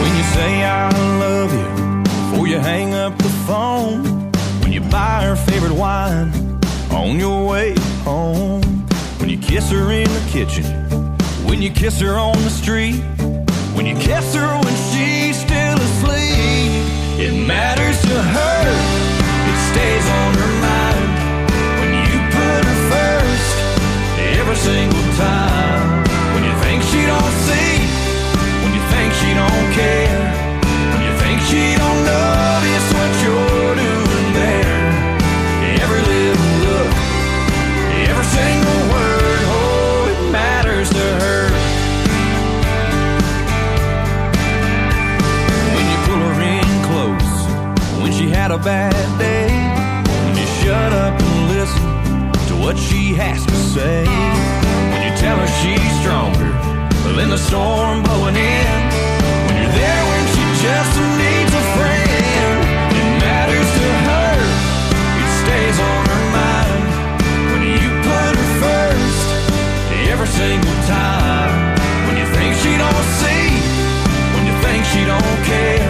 When 0.00 0.16
you 0.16 0.24
say 0.34 0.62
I 0.62 0.90
love 1.18 1.52
you 1.52 2.02
before 2.04 2.46
you 2.46 2.58
hang 2.60 2.94
up 2.94 3.18
the 3.18 3.30
phone, 3.48 4.30
when 4.62 4.72
you 4.72 4.80
buy 4.80 5.24
her 5.24 5.34
favorite 5.34 5.74
wine 5.74 6.30
on 6.92 7.18
your 7.18 7.44
way 7.48 7.74
home, 8.04 8.62
when 9.18 9.28
you 9.28 9.38
kiss 9.38 9.72
her 9.72 9.90
in 9.90 10.04
the 10.04 10.30
kitchen, 10.30 10.83
when 11.54 11.62
you 11.62 11.70
kiss 11.70 12.00
her 12.00 12.18
on 12.18 12.36
the 12.42 12.50
street, 12.50 12.96
When 13.76 13.86
you 13.86 13.94
kiss 13.94 14.34
her 14.34 14.50
when 14.64 14.76
she's 14.90 15.36
still 15.38 15.78
asleep, 15.88 16.72
it 17.26 17.46
matters 17.46 18.00
to 18.10 18.16
her. 18.36 18.62
It 19.50 19.58
stays 19.70 20.06
on 20.20 20.30
her 20.42 20.52
mind. 20.66 21.06
When 21.78 21.90
you 22.10 22.18
put 22.34 22.62
her 22.70 22.80
first, 22.90 23.54
every 24.34 24.58
single 24.68 25.06
time. 25.14 26.02
When 26.34 26.42
you 26.42 26.54
think 26.64 26.82
she 26.90 27.00
don't 27.06 27.34
see, 27.46 27.70
when 28.62 28.72
you 28.74 28.82
think 28.90 29.14
she 29.20 29.30
don't 29.42 29.66
care, 29.78 30.22
when 30.90 31.02
you 31.06 31.14
think 31.22 31.38
she 31.50 31.62
don't 31.78 32.00
notice 32.02 32.93
a 48.54 48.58
bad 48.58 49.18
day, 49.18 49.50
when 50.26 50.36
you 50.38 50.46
shut 50.62 50.92
up 50.92 51.18
and 51.18 51.48
listen 51.50 51.82
to 52.46 52.54
what 52.62 52.78
she 52.78 53.12
has 53.12 53.44
to 53.44 53.54
say, 53.74 54.06
when 54.94 55.02
you 55.02 55.12
tell 55.18 55.34
her 55.42 55.50
she's 55.58 55.92
stronger 55.98 56.52
than 57.18 57.30
the 57.30 57.38
storm 57.38 58.04
blowing 58.04 58.36
in, 58.36 58.78
when 59.46 59.54
you're 59.58 59.74
there 59.74 60.02
when 60.06 60.24
she 60.30 60.44
just 60.62 60.94
needs 61.18 61.50
a 61.50 61.64
friend, 61.74 62.54
it 62.94 63.06
matters 63.26 63.70
to 63.74 63.88
her, 64.06 64.34
it 65.18 65.30
stays 65.42 65.78
on 65.90 66.02
her 66.14 66.24
mind. 66.38 66.86
When 67.50 67.62
you 67.66 67.90
put 68.06 68.32
her 68.38 68.50
first, 68.62 69.26
every 70.14 70.30
single 70.30 70.78
time, 70.86 71.74
when 72.06 72.14
you 72.22 72.26
think 72.38 72.54
she 72.62 72.70
don't 72.78 73.06
see, 73.18 73.50
when 74.30 74.46
you 74.46 74.54
think 74.62 74.86
she 74.94 75.02
don't 75.02 75.38
care, 75.42 75.83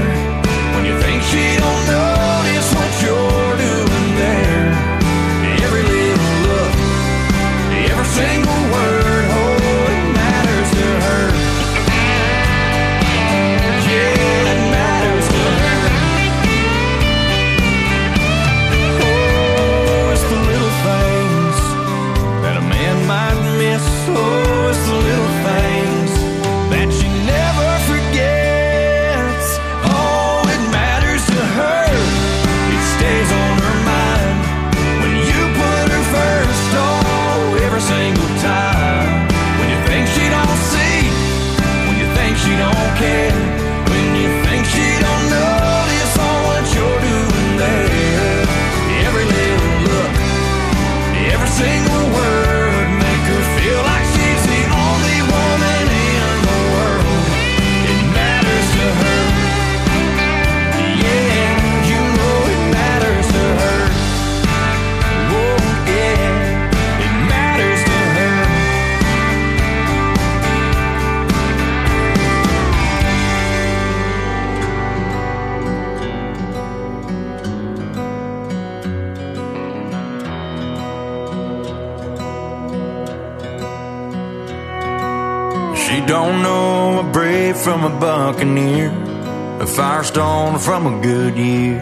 from 90.65 90.87
a 90.87 91.03
good 91.03 91.37
year, 91.37 91.79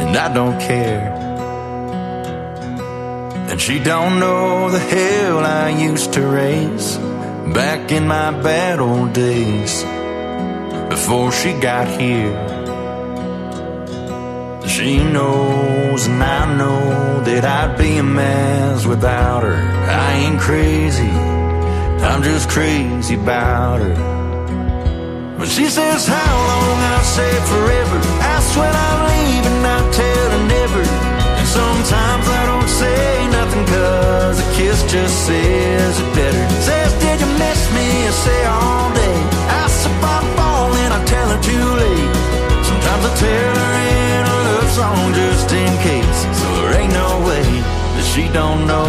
and 0.00 0.16
I 0.16 0.32
don't 0.32 0.58
care. 0.58 1.12
And 3.50 3.60
she 3.60 3.78
don't 3.78 4.18
know 4.18 4.70
the 4.70 4.78
hell 4.78 5.40
I 5.40 5.68
used 5.68 6.14
to 6.14 6.22
raise 6.26 6.96
back 7.52 7.92
in 7.92 8.06
my 8.06 8.30
bad 8.30 8.80
old 8.80 9.12
days 9.12 9.82
before 10.88 11.30
she 11.32 11.52
got 11.52 11.86
here. 12.00 12.32
She 14.66 14.96
knows 15.04 16.06
and 16.06 16.22
I 16.22 16.56
know 16.56 17.20
that 17.24 17.44
I'd 17.44 17.76
be 17.76 17.98
a 17.98 18.02
mess 18.02 18.86
without 18.86 19.42
her. 19.42 19.60
I 20.06 20.14
ain't 20.14 20.40
crazy, 20.40 21.12
I'm 22.08 22.22
just 22.22 22.48
crazy 22.48 23.16
about 23.16 23.80
her. 23.82 24.01
She 25.52 25.66
says 25.66 26.06
how 26.06 26.34
long, 26.48 26.78
I 26.80 27.02
say 27.02 27.30
forever. 27.52 27.98
Ask 28.24 28.56
when 28.56 28.72
I 28.72 28.92
leave 29.12 29.44
and 29.44 29.66
I 29.66 29.80
tell 29.92 30.30
her 30.32 30.44
never. 30.48 30.80
And 30.80 31.46
sometimes 31.46 32.24
I 32.26 32.42
don't 32.48 32.70
say 32.80 33.28
nothing 33.28 33.66
cause 33.66 34.40
a 34.40 34.48
kiss 34.56 34.80
just 34.90 35.26
says 35.26 36.00
it 36.00 36.10
better. 36.16 36.40
Says, 36.64 36.90
did 37.04 37.20
you 37.20 37.28
miss 37.36 37.60
me? 37.76 37.84
I 37.84 38.12
say 38.24 38.40
all 38.48 38.88
day. 38.96 39.18
Ask 39.60 39.84
if 39.84 40.02
I'm 40.02 40.26
falling, 40.40 40.88
I 40.88 41.04
tell 41.04 41.28
her 41.28 41.42
too 41.44 41.66
late. 41.84 42.12
Sometimes 42.64 43.04
I 43.04 43.12
tell 43.20 43.54
her 43.60 43.72
in 43.92 44.22
a 44.24 44.36
love 44.48 44.70
song 44.72 45.12
just 45.12 45.52
in 45.52 45.72
case. 45.84 46.20
So 46.32 46.46
there 46.64 46.80
ain't 46.80 46.94
no 46.96 47.28
way 47.28 47.44
that 47.44 48.06
she 48.08 48.24
don't 48.32 48.66
know. 48.66 48.88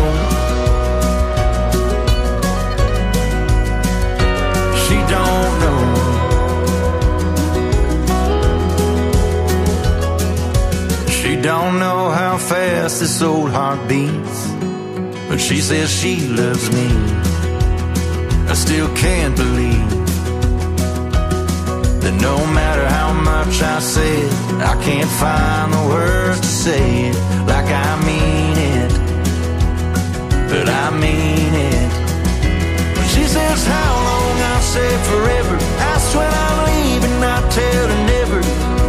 This 13.04 13.22
old 13.22 13.52
heart 13.52 13.86
beats, 13.90 14.48
but 15.28 15.38
she 15.38 15.58
says 15.58 15.92
she 15.92 16.26
loves 16.40 16.72
me. 16.72 16.88
I 18.48 18.54
still 18.54 18.88
can't 18.96 19.36
believe 19.36 19.90
that 22.04 22.16
no 22.22 22.38
matter 22.60 22.88
how 22.88 23.12
much 23.12 23.62
I 23.62 23.80
say 23.80 24.22
it, 24.22 24.34
I 24.72 24.76
can't 24.88 25.12
find 25.24 25.74
the 25.74 25.84
words 25.94 26.40
to 26.40 26.48
say 26.48 27.10
it 27.10 27.18
like 27.52 27.70
I 27.88 27.92
mean 28.10 28.56
it. 28.78 28.92
But 30.52 30.70
I 30.70 30.88
mean 31.04 31.54
it. 31.72 31.90
She 33.14 33.26
says 33.36 33.66
how 33.68 33.94
long, 34.10 34.36
I 34.56 34.60
say 34.74 34.92
forever. 35.10 35.56
Ask 35.92 36.16
when 36.16 36.32
I 36.48 36.52
leave 36.70 37.04
and 37.04 37.26
I 37.36 37.40
tell 37.50 37.88
her 37.94 38.02
never. 38.16 38.40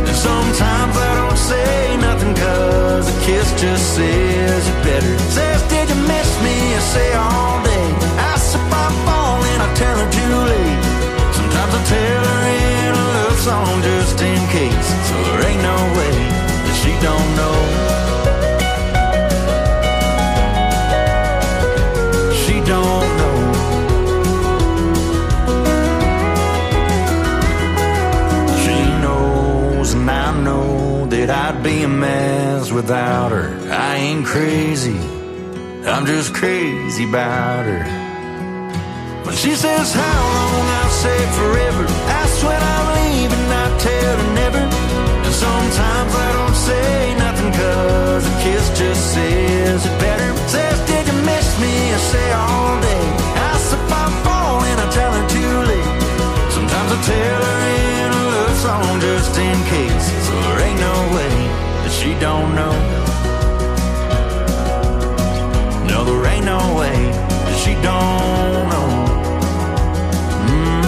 And 0.09 0.17
sometimes 0.29 0.97
I 0.97 1.11
don't 1.19 1.37
say 1.37 1.94
cause 2.37 3.07
a 3.09 3.17
kiss 3.27 3.49
just 3.61 3.97
says 3.97 4.69
it 4.69 4.79
better. 4.85 5.19
Says, 5.31 5.63
did 5.69 5.89
you 5.89 6.01
miss 6.07 6.31
me? 6.43 6.55
I 6.75 6.81
say 6.95 7.13
all 7.15 7.63
day. 7.63 7.89
Ask 8.31 8.55
if 8.55 8.67
I'm 8.83 8.95
falling, 9.07 9.59
I 9.67 9.69
tell 9.75 9.97
her 9.99 10.11
too 10.11 10.35
late. 10.51 10.85
Sometimes 11.35 11.73
I 11.75 11.83
tell 11.95 12.25
her 12.33 12.43
in 12.49 12.93
a 12.95 13.05
love 13.17 13.39
song 13.39 13.83
just 13.83 14.21
in 14.21 14.41
case. 14.49 14.89
So 15.09 15.15
there 15.25 15.49
ain't 15.49 15.63
no 15.63 15.79
way 15.99 16.15
that 16.65 16.77
she 16.83 16.93
don't 17.01 17.31
know. 17.37 17.84
without 32.85 33.33
her. 33.33 33.49
I 33.73 33.97
ain't 33.97 34.27
crazy, 34.27 34.99
I'm 35.89 36.05
just 36.05 36.35
crazy 36.35 37.09
about 37.09 37.65
her. 37.65 37.85
When 39.25 39.35
she 39.35 39.57
says 39.57 39.89
how 39.95 40.21
long, 40.37 40.69
I 40.69 40.87
say 40.93 41.21
forever. 41.41 41.85
That's 42.13 42.45
when 42.45 42.61
I 42.61 42.79
leave 42.97 43.33
and 43.33 43.49
I 43.65 43.67
tell 43.89 44.17
her 44.21 44.31
never. 44.37 44.65
And 45.25 45.35
sometimes 45.47 46.13
I 46.13 46.29
don't 46.37 46.59
say 46.69 47.17
nothing 47.25 47.53
cause 47.57 48.25
a 48.29 48.35
kiss 48.45 48.69
just 48.77 49.03
says 49.15 49.81
it 49.87 49.97
better. 49.99 50.29
Says, 50.53 50.77
did 50.85 51.09
you 51.09 51.17
miss 51.25 51.49
me? 51.65 51.73
I 51.89 52.01
say 52.13 52.29
all 52.37 52.77
day. 52.85 53.05
Asks 53.49 53.73
if 53.73 53.93
I 54.03 54.05
fall 54.29 54.61
and 54.61 54.79
I 54.85 54.89
tell 54.93 55.13
her 55.19 55.27
too 55.33 55.57
late. 55.73 55.91
Sometimes 56.53 56.91
I 56.93 57.01
tell 57.09 57.41
her 57.49 57.61
in 57.81 58.09
a 58.13 58.23
love 58.35 58.57
song 58.61 59.01
just 59.01 59.33
in 59.41 59.57
case. 59.73 60.07
So 60.29 60.33
there 60.45 60.61
ain't 60.69 60.81
no 60.81 60.97
way. 61.17 61.44
she 62.05 62.13
don't 62.21 62.55
know. 62.55 62.75
No, 65.89 66.01
ain't 66.27 66.45
no 66.45 66.59
way 66.79 66.97
she 67.61 67.73
don't 67.87 68.69
know. 68.73 68.91
Mm. 70.51 70.85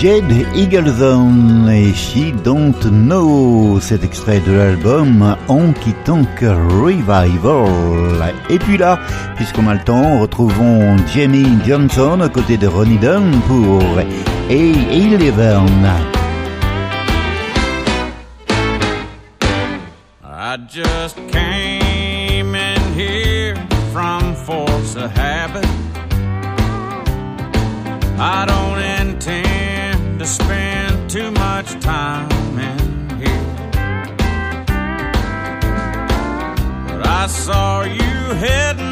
Jade 0.00 0.32
et 0.32 1.94
She 1.94 2.32
Don't 2.42 2.82
Know, 2.90 3.78
cet 3.80 4.02
extrait 4.02 4.40
de 4.40 4.52
l'album 4.52 5.36
Honky 5.46 5.94
Tonk 6.04 6.40
Revival. 6.40 8.34
Et 8.50 8.58
puis 8.58 8.78
là, 8.78 8.98
puisqu'on 9.36 9.68
a 9.68 9.74
le 9.74 9.84
temps, 9.84 10.18
retrouvons 10.18 10.96
Jamie 11.14 11.58
Johnson 11.64 12.20
à 12.20 12.28
côté 12.28 12.56
de 12.56 12.66
Ronnie 12.66 12.98
Dunn 12.98 13.30
pour 13.46 13.80
A 13.98 14.02
Eleven. 14.50 16.17
just 20.68 21.16
came 21.28 22.54
in 22.54 22.92
here 22.92 23.56
from 23.90 24.34
force 24.34 24.96
of 24.96 25.10
habit. 25.12 25.64
I 28.20 28.44
don't 28.44 29.06
intend 29.06 30.20
to 30.20 30.26
spend 30.26 31.08
too 31.08 31.30
much 31.30 31.80
time 31.80 32.58
in 32.58 33.18
here. 33.18 33.46
But 36.86 37.06
I 37.06 37.26
saw 37.28 37.84
you 37.84 38.34
heading. 38.34 38.87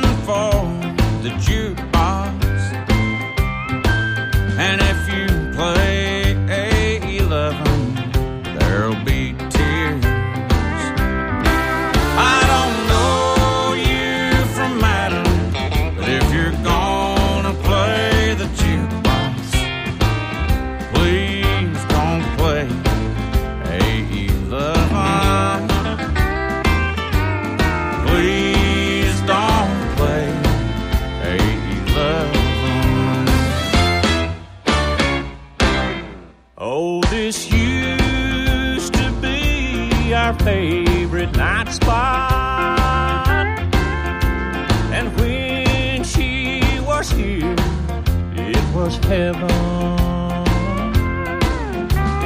was 48.77 48.97
heaven. 48.97 49.51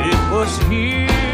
It 0.08 0.32
was 0.32 0.58
here. 0.68 1.29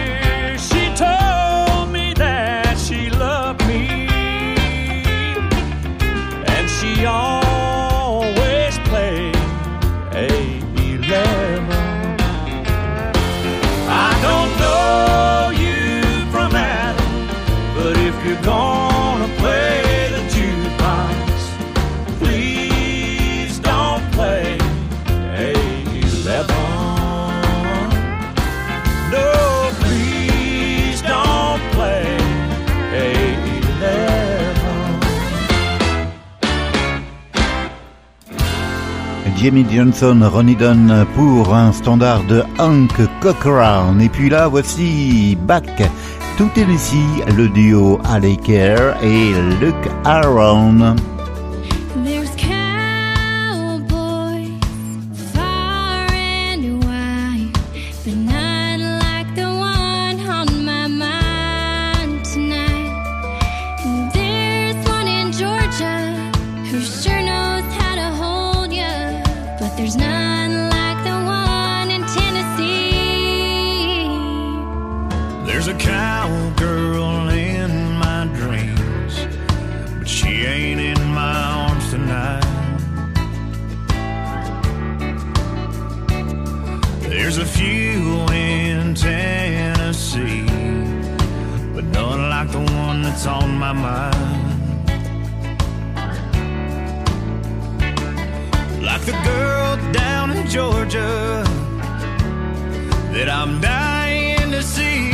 Jimmy 39.46 39.64
Johnson, 39.70 40.28
Ronnie 40.28 40.56
Dunn 40.56 41.06
pour 41.14 41.54
un 41.54 41.70
standard 41.70 42.24
de 42.24 42.42
Hank 42.58 42.90
Cochran. 43.20 43.96
Et 44.00 44.08
puis 44.08 44.28
là, 44.28 44.48
voici 44.48 45.38
Back 45.46 45.88
to 46.36 46.48
Tennessee, 46.52 47.22
le 47.36 47.48
duo 47.50 48.00
Alley 48.02 48.36
Care 48.38 48.96
et 49.04 49.30
Luke 49.60 49.88
Aaron. 50.04 50.96
that 103.16 103.30
I'm 103.30 103.60
dying 103.62 104.50
to 104.50 104.62
see. 104.62 105.08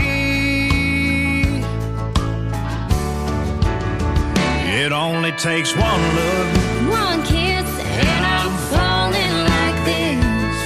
It 4.83 4.91
only 4.91 5.31
takes 5.33 5.71
one 5.77 6.03
look, 6.19 6.49
one 6.91 7.23
kiss, 7.23 7.69
and, 7.79 8.09
and 8.09 8.25
I'm 8.39 8.55
falling 8.75 9.35
like 9.55 9.79
this. 9.91 10.59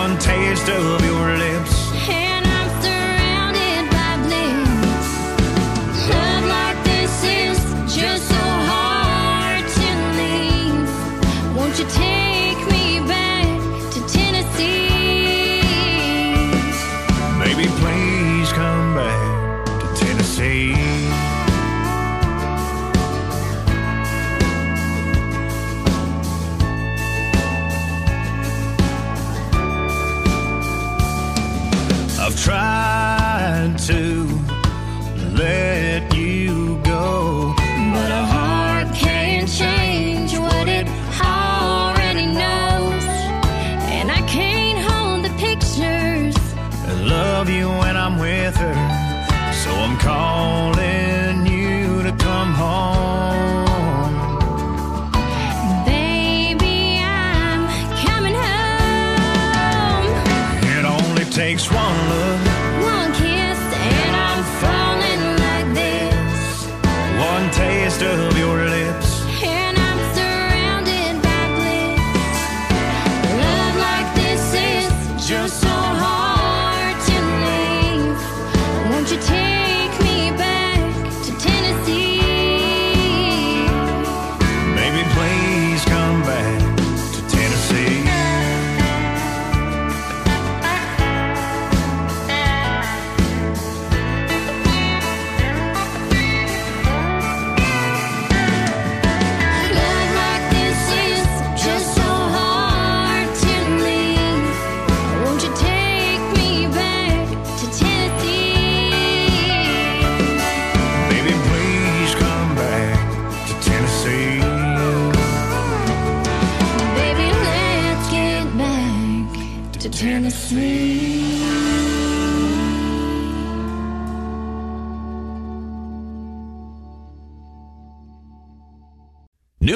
One 0.00 0.18
taste 0.18 0.68
of 0.68 1.02
your 1.02 1.38
lips 1.38 1.49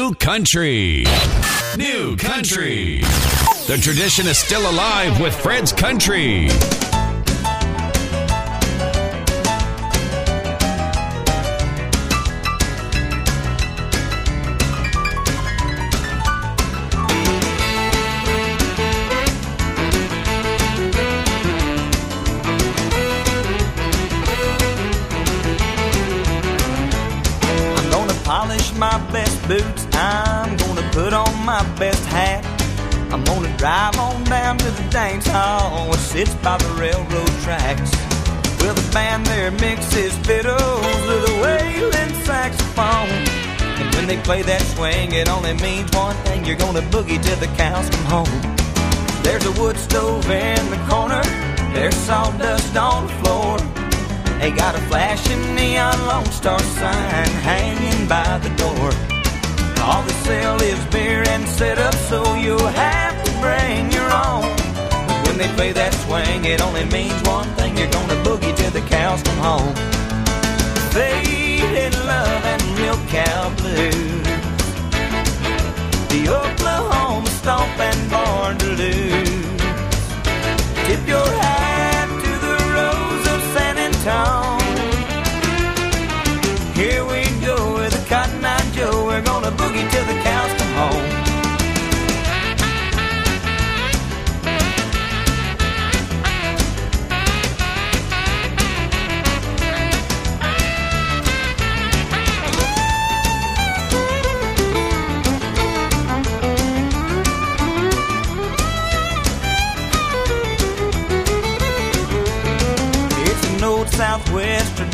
New 0.04 0.12
Country. 0.16 1.04
New 1.78 2.14
Country. 2.18 2.98
The 3.66 3.78
tradition 3.80 4.26
is 4.26 4.36
still 4.36 4.70
alive 4.70 5.18
with 5.18 5.34
Fred's 5.34 5.72
Country. 5.72 6.48
Sits 36.14 36.34
by 36.46 36.56
the 36.58 36.72
railroad 36.78 37.34
tracks. 37.42 37.90
Well, 38.60 38.72
the 38.72 38.88
band 38.92 39.26
there 39.26 39.50
mixes 39.50 40.16
fiddles 40.18 41.00
with 41.08 41.32
a 41.32 41.34
wailing 41.42 42.14
saxophone. 42.22 43.10
And 43.80 43.92
when 43.96 44.06
they 44.06 44.18
play 44.18 44.42
that 44.42 44.62
swing, 44.62 45.10
it 45.10 45.28
only 45.28 45.54
means 45.54 45.90
one 45.90 46.14
thing 46.26 46.44
you're 46.44 46.62
gonna 46.66 46.86
boogie 46.94 47.20
till 47.20 47.40
the 47.44 47.50
cows 47.56 47.90
come 47.90 48.06
home. 48.16 48.36
There's 49.24 49.44
a 49.44 49.54
wood 49.60 49.76
stove 49.76 50.30
in 50.30 50.62
the 50.70 50.80
corner, 50.88 51.24
there's 51.74 51.96
sawdust 52.06 52.76
on 52.76 53.08
the 53.08 53.14
floor. 53.20 53.58
They 54.38 54.52
got 54.52 54.76
a 54.76 54.82
flashing 54.90 55.42
neon 55.56 55.98
Lone 56.06 56.30
Star 56.40 56.60
sign 56.78 57.30
hanging 57.50 58.06
by 58.06 58.38
the 58.38 58.52
door. 58.62 58.90
All 59.82 60.02
they 60.04 60.18
sell 60.28 60.62
is 60.62 60.78
beer 60.94 61.24
and 61.26 61.44
setup, 61.48 61.94
so 62.08 62.36
you'll 62.36 62.72
have 62.86 63.16
to 63.24 63.32
bring 63.42 63.90
your 63.90 64.10
own. 64.12 64.53
When 65.34 65.48
they 65.48 65.54
play 65.56 65.72
that 65.72 65.92
swing, 66.06 66.44
it 66.44 66.62
only 66.62 66.84
means 66.84 67.20
one 67.26 67.48
thing: 67.56 67.76
you're 67.76 67.90
gonna 67.90 68.14
boogie 68.22 68.54
till 68.56 68.70
the 68.70 68.82
cows 68.82 69.20
come 69.24 69.38
home. 69.38 69.74
Faded 70.94 71.92
love 72.06 72.44
and 72.52 72.62
milk 72.78 73.00
cow 73.08 73.50
blues. 73.58 74.22
The 76.14 76.28
Oklahoma 76.30 77.26
stomp 77.30 77.80
and 77.80 78.10
born 78.12 78.58
to 78.58 78.66
lose. 78.80 79.03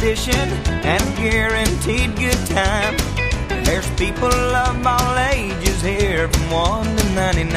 Tradition 0.00 0.48
and 0.82 1.16
guaranteed 1.18 2.16
good 2.16 2.46
time. 2.46 2.96
There's 3.64 3.88
people 4.00 4.32
of 4.32 4.86
all 4.86 5.18
ages 5.18 5.82
here 5.82 6.26
from 6.26 6.50
1 6.50 6.96
to 6.96 7.04
99. 7.10 7.52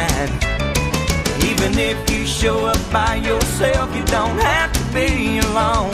Even 1.50 1.80
if 1.80 1.98
you 2.12 2.26
show 2.26 2.66
up 2.66 2.80
by 2.91 3.16
yourself, 3.16 3.96
you 3.96 4.04
don't 4.08 4.38
have 4.39 4.74
to 4.74 4.84
be 4.94 5.39
alone. 5.39 5.94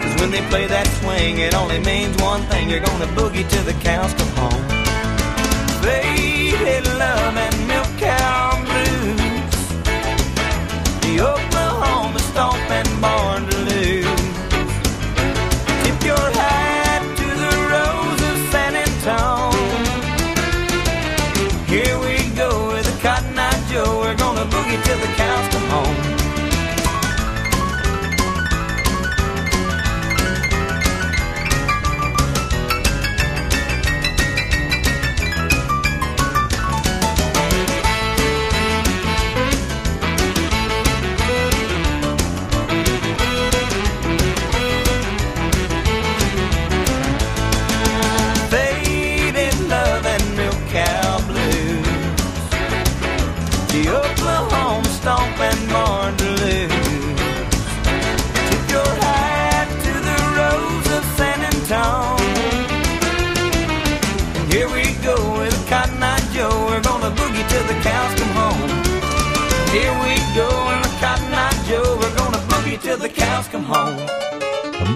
Cause 0.00 0.20
when 0.20 0.32
they 0.32 0.42
play 0.50 0.66
that 0.66 0.88
swing, 0.98 1.38
it 1.38 1.54
only 1.54 1.78
means 1.78 2.20
one 2.20 2.42
thing 2.50 2.68
you're 2.68 2.80
gonna 2.80 3.06
boogie 3.18 3.48
till 3.48 3.62
the 3.62 3.74
cows 3.74 4.12
come 4.14 4.32
home. 4.42 4.64
Faded 5.84 6.84
love 6.98 7.36
and 7.36 7.68
milk 7.68 7.90
cow 7.96 8.58
blues. 8.66 9.56
The 11.02 11.45
the 25.00 25.06
cows 25.08 25.35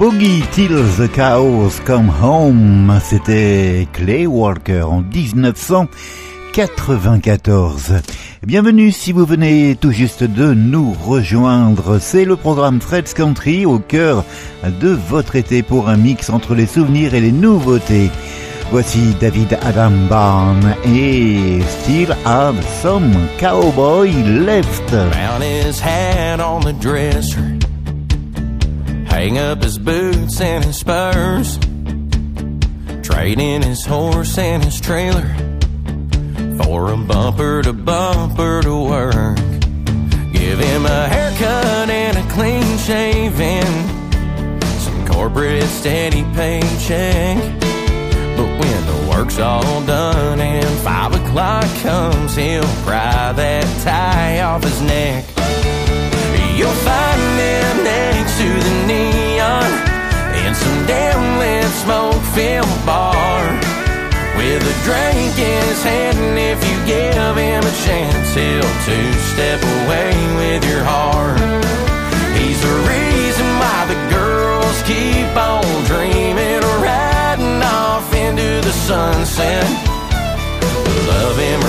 Boogie 0.00 0.42
Till 0.52 0.82
the 0.96 1.08
Cows 1.12 1.78
Come 1.84 2.10
Home, 2.22 2.98
c'était 3.04 3.86
Clay 3.92 4.26
Walker 4.26 4.80
en 4.80 5.02
1994. 5.02 7.96
Bienvenue 8.42 8.92
si 8.92 9.12
vous 9.12 9.26
venez 9.26 9.76
tout 9.78 9.92
juste 9.92 10.24
de 10.24 10.54
nous 10.54 10.94
rejoindre. 10.94 11.98
C'est 12.00 12.24
le 12.24 12.36
programme 12.36 12.80
Fred's 12.80 13.12
Country 13.12 13.66
au 13.66 13.78
cœur 13.78 14.24
de 14.64 14.88
votre 14.88 15.36
été 15.36 15.62
pour 15.62 15.90
un 15.90 15.98
mix 15.98 16.30
entre 16.30 16.54
les 16.54 16.64
souvenirs 16.64 17.12
et 17.12 17.20
les 17.20 17.32
nouveautés. 17.32 18.10
Voici 18.70 19.14
David 19.20 19.58
Adam 19.60 19.92
Barn 20.08 20.76
et 20.86 21.60
Still 21.82 22.16
Have 22.24 22.56
Some 22.80 23.12
Cowboy 23.38 24.14
Left. 24.24 24.94
Hang 29.10 29.38
up 29.38 29.62
his 29.62 29.78
boots 29.78 30.40
and 30.40 30.64
his 30.64 30.78
spurs. 30.78 31.58
Trade 33.02 33.38
in 33.38 33.62
his 33.62 33.84
horse 33.84 34.38
and 34.38 34.64
his 34.64 34.80
trailer 34.80 35.28
for 36.62 36.92
a 36.92 36.96
bumper 36.96 37.60
to 37.62 37.72
bumper 37.72 38.62
to 38.62 38.80
work. 38.80 39.36
Give 40.32 40.58
him 40.58 40.86
a 40.86 41.08
haircut 41.08 41.90
and 41.90 42.16
a 42.16 42.32
clean 42.32 42.78
shaving. 42.78 43.66
Some 44.78 45.06
corporate 45.06 45.64
steady 45.64 46.22
paycheck. 46.34 47.36
But 48.36 48.48
when 48.58 48.86
the 48.86 49.06
work's 49.10 49.38
all 49.38 49.84
done 49.84 50.40
and 50.40 50.78
five 50.78 51.12
o'clock 51.12 51.66
comes, 51.82 52.36
he'll 52.36 52.62
pry 52.84 53.32
that 53.32 53.82
tie 53.82 54.40
off 54.40 54.62
his 54.62 54.80
neck. 54.80 55.24
You'll 56.60 56.82
find 56.84 57.22
him 57.40 57.84
next 57.84 58.36
to 58.36 58.44
the 58.44 58.74
neon 58.86 59.70
in 60.44 60.54
some 60.54 60.86
damn 60.86 61.38
lit 61.38 61.64
smoke 61.80 62.20
filled 62.36 62.84
bar 62.84 63.48
with 64.36 64.60
a 64.60 64.76
drink 64.84 65.32
in 65.40 65.62
his 65.72 65.82
hand. 65.82 66.18
And 66.18 66.36
if 66.36 66.60
you 66.68 66.76
give 66.84 67.34
him 67.40 67.64
a 67.64 67.74
chance, 67.88 68.34
he'll 68.36 68.76
two 68.84 69.08
step 69.32 69.56
away 69.80 70.12
with 70.36 70.62
your 70.68 70.84
heart. 70.84 71.40
He's 72.36 72.60
the 72.60 72.76
reason 72.92 73.48
why 73.56 73.80
the 73.88 74.00
girls 74.12 74.82
keep 74.84 75.32
on 75.32 75.64
dreaming 75.88 76.60
riding 76.84 77.62
off 77.64 78.12
into 78.12 78.60
the 78.60 78.74
sunset. 78.84 79.64
Love 81.08 81.38
him 81.38 81.59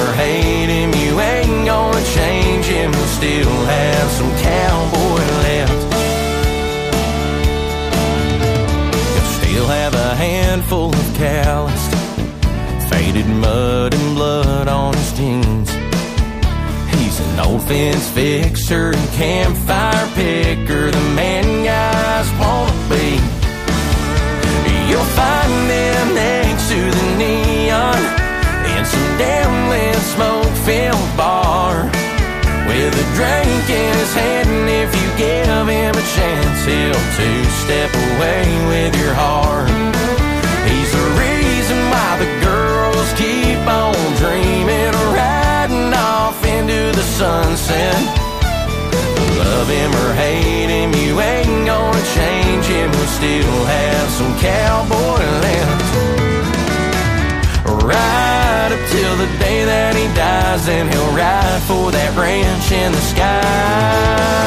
fence 18.02 18.10
fixer 18.10 18.92
and 18.92 19.10
campfire 19.12 20.08
picker, 20.16 20.92
the 20.92 21.02
man 21.16 21.64
guys 21.64 22.30
wanna 22.40 22.90
be. 22.90 23.20
You'll 24.90 25.14
find 25.16 25.70
them 25.70 26.16
next 26.16 26.70
to 26.70 26.80
the 26.80 27.18
neon 27.18 28.02
in 28.76 28.86
some 28.86 29.18
damn 29.18 29.70
lit 29.70 29.96
smoke 30.14 30.54
filled 30.66 31.18
bar 31.18 31.84
with 32.68 32.94
a 32.94 33.08
drink 33.16 33.70
in 33.70 33.94
his 33.98 34.14
hand. 34.14 34.50
And 34.50 34.70
if 34.70 34.92
you 34.96 35.08
give 35.18 35.68
him 35.68 35.96
a 35.96 36.06
chance, 36.16 36.66
he'll 36.66 37.06
two 37.18 37.44
step 37.64 37.92
away 37.94 38.46
with 38.68 38.96
your 39.02 39.14
heart. 39.14 39.91
Sunset. 47.22 48.02
Love 49.38 49.70
him 49.70 49.92
or 50.02 50.12
hate 50.16 50.72
him, 50.78 50.92
you 51.04 51.22
ain't 51.22 51.68
gonna 51.68 52.04
change 52.18 52.66
him. 52.66 52.90
We'll 52.90 53.14
still 53.22 53.66
have 53.78 54.10
some 54.10 54.34
cowboy 54.40 55.22
left. 55.46 55.90
Right 57.86 58.70
up 58.76 58.84
till 58.90 59.16
the 59.18 59.30
day 59.38 59.60
that 59.66 59.94
he 59.96 60.08
dies, 60.16 60.68
and 60.68 60.90
he'll 60.92 61.14
ride 61.14 61.62
for 61.70 61.92
that 61.92 62.12
ranch 62.18 62.72
in 62.72 62.92
the 62.92 63.04
sky. 63.14 64.42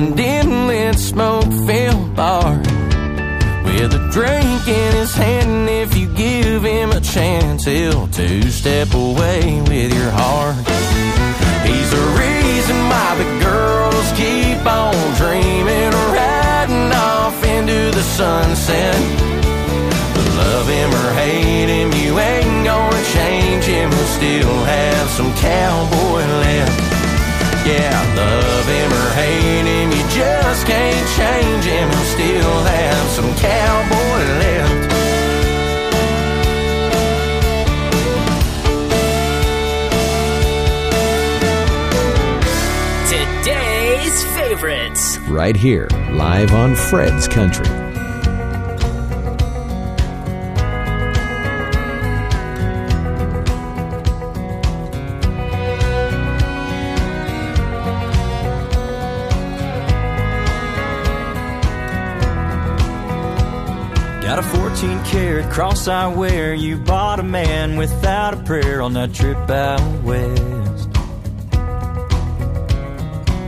Some 0.00 0.16
dim 0.16 0.66
lit 0.66 0.98
smoke 0.98 1.52
filled 1.66 2.16
bar 2.16 2.56
with 3.64 3.92
a 3.92 4.02
drink 4.10 4.62
in 4.66 4.92
his 4.96 5.14
hand. 5.14 5.50
And 5.50 5.68
if 5.68 5.94
you 5.96 6.06
give 6.14 6.62
him 6.62 6.90
a 6.92 7.00
chance, 7.00 7.64
he'll 7.64 8.06
two 8.08 8.42
step 8.50 8.94
away 8.94 9.60
with 9.68 9.92
your 9.92 10.10
heart. 10.10 10.56
He's 11.68 11.90
the 11.90 12.04
reason 12.22 12.76
why 12.90 13.10
the 13.20 13.28
girls 13.44 14.08
keep 14.16 14.64
on 14.64 14.94
dreaming, 15.20 15.92
riding 16.16 16.90
off 17.12 17.36
into 17.44 17.90
the 17.96 18.04
sunset. 18.18 18.96
But 20.14 20.28
Love 20.40 20.68
him 20.68 20.90
or 21.00 21.10
hate 21.20 21.68
him, 21.68 21.92
you 22.02 22.18
ain't 22.18 22.64
gonna 22.64 23.04
change 23.12 23.64
him. 23.64 23.90
We'll 23.90 24.14
still 24.20 24.64
have 24.64 25.08
some 25.10 25.30
cowboy 25.34 26.24
left. 26.44 26.90
Yeah, 27.66 27.92
love 28.16 28.66
him 28.66 28.90
or 28.90 29.10
hate 29.20 29.66
him, 29.68 29.79
just 30.10 30.66
can't 30.66 31.08
change 31.16 31.64
him. 31.64 31.88
We'll 31.88 32.04
still 32.04 32.62
have 32.64 33.08
some 33.10 33.34
cowboy 33.36 34.20
left. 34.40 34.90
Today's 43.08 44.24
favorites. 44.36 45.18
Right 45.28 45.56
here, 45.56 45.88
live 46.10 46.52
on 46.54 46.74
Fred's 46.74 47.28
Country. 47.28 47.79
14 64.80 65.04
karat 65.04 65.52
cross 65.52 65.88
I 65.88 66.06
wear. 66.06 66.54
You 66.54 66.78
bought 66.78 67.20
a 67.20 67.22
man 67.22 67.76
without 67.76 68.32
a 68.32 68.38
prayer 68.38 68.80
on 68.80 68.94
that 68.94 69.12
trip 69.12 69.36
out 69.50 70.02
west. 70.02 70.88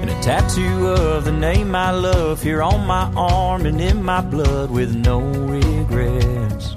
And 0.03 0.11
a 0.11 0.21
tattoo 0.21 0.89
of 0.89 1.25
the 1.25 1.33
name 1.33 1.75
I 1.75 1.91
love 1.93 2.43
here 2.43 2.63
on 2.63 2.87
my 2.87 3.11
arm 3.17 3.65
and 3.65 3.81
in 3.81 4.03
my 4.03 4.21
blood 4.21 4.71
with 4.71 4.95
no 4.95 5.21
regrets. 5.21 6.75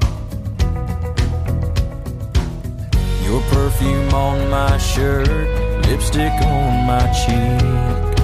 Your 3.26 3.42
perfume 3.52 4.14
on 4.14 4.50
my 4.50 4.78
shirt, 4.78 5.28
lipstick 5.86 6.32
on 6.32 6.88
my 6.88 7.12
cheek. 7.12 8.15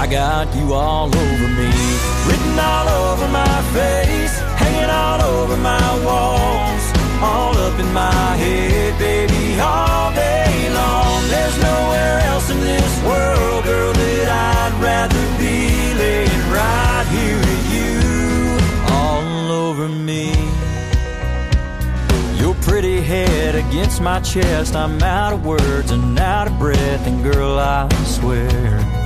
I 0.00 0.06
got 0.06 0.48
you 0.56 0.72
all 0.72 1.14
over 1.14 1.48
me, 1.60 1.70
written 2.26 2.58
all 2.58 2.88
over 2.88 3.28
my 3.28 3.62
face, 3.76 4.38
hanging 4.56 4.88
all 4.88 5.20
over 5.20 5.58
my 5.58 5.88
walls, 6.02 6.84
all 7.20 7.54
up 7.54 7.78
in 7.78 7.92
my 7.92 8.34
head, 8.38 8.98
baby, 8.98 9.60
all 9.60 10.10
day 10.14 10.70
long. 10.72 11.28
There's 11.28 11.58
nowhere 11.58 12.18
else 12.20 12.48
in 12.48 12.60
this 12.60 13.02
world, 13.04 13.64
girl, 13.64 13.92
that 13.92 14.72
I'd 14.72 14.82
rather 14.82 15.20
be 15.36 15.92
laying 15.92 16.44
right 16.48 17.06
here 17.12 17.36
with 17.36 17.64
you, 17.76 18.94
all 18.94 19.52
over 19.52 19.86
me. 19.86 20.32
Your 22.40 22.54
pretty 22.62 23.02
head 23.02 23.54
against 23.54 24.00
my 24.00 24.20
chest, 24.20 24.74
I'm 24.74 25.02
out 25.02 25.34
of 25.34 25.44
words 25.44 25.90
and 25.90 26.18
out 26.18 26.46
of 26.46 26.58
breath, 26.58 27.06
and 27.06 27.22
girl, 27.22 27.58
I 27.58 27.86
swear. 28.04 28.99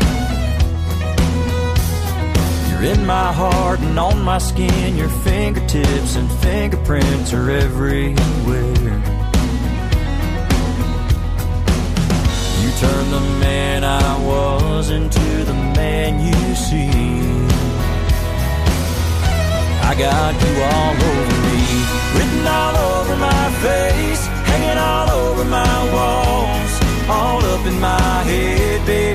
In 2.84 3.06
my 3.06 3.32
heart 3.32 3.80
and 3.80 3.98
on 3.98 4.22
my 4.22 4.36
skin. 4.36 4.94
Your 4.94 5.08
fingertips 5.08 6.16
and 6.16 6.30
fingerprints 6.44 7.32
are 7.32 7.50
everywhere. 7.50 8.10
You 12.60 12.70
turned 12.82 13.10
the 13.10 13.24
man 13.40 13.84
I 13.84 14.22
was 14.22 14.90
into 14.90 15.44
the 15.50 15.54
man 15.54 16.26
you 16.26 16.54
see. 16.54 16.90
I 19.88 19.94
got 19.96 20.34
you 20.44 20.54
all 20.72 20.94
over 21.10 21.36
me, 21.46 21.60
written 22.14 22.46
all 22.46 22.76
over 22.76 23.16
my 23.16 23.46
face, 23.64 24.26
hanging 24.50 24.76
all 24.76 25.08
over 25.08 25.44
my 25.46 25.76
walls, 25.94 26.72
all 27.08 27.42
up 27.54 27.66
in 27.66 27.80
my 27.80 28.22
head, 28.28 28.84
baby, 28.84 29.13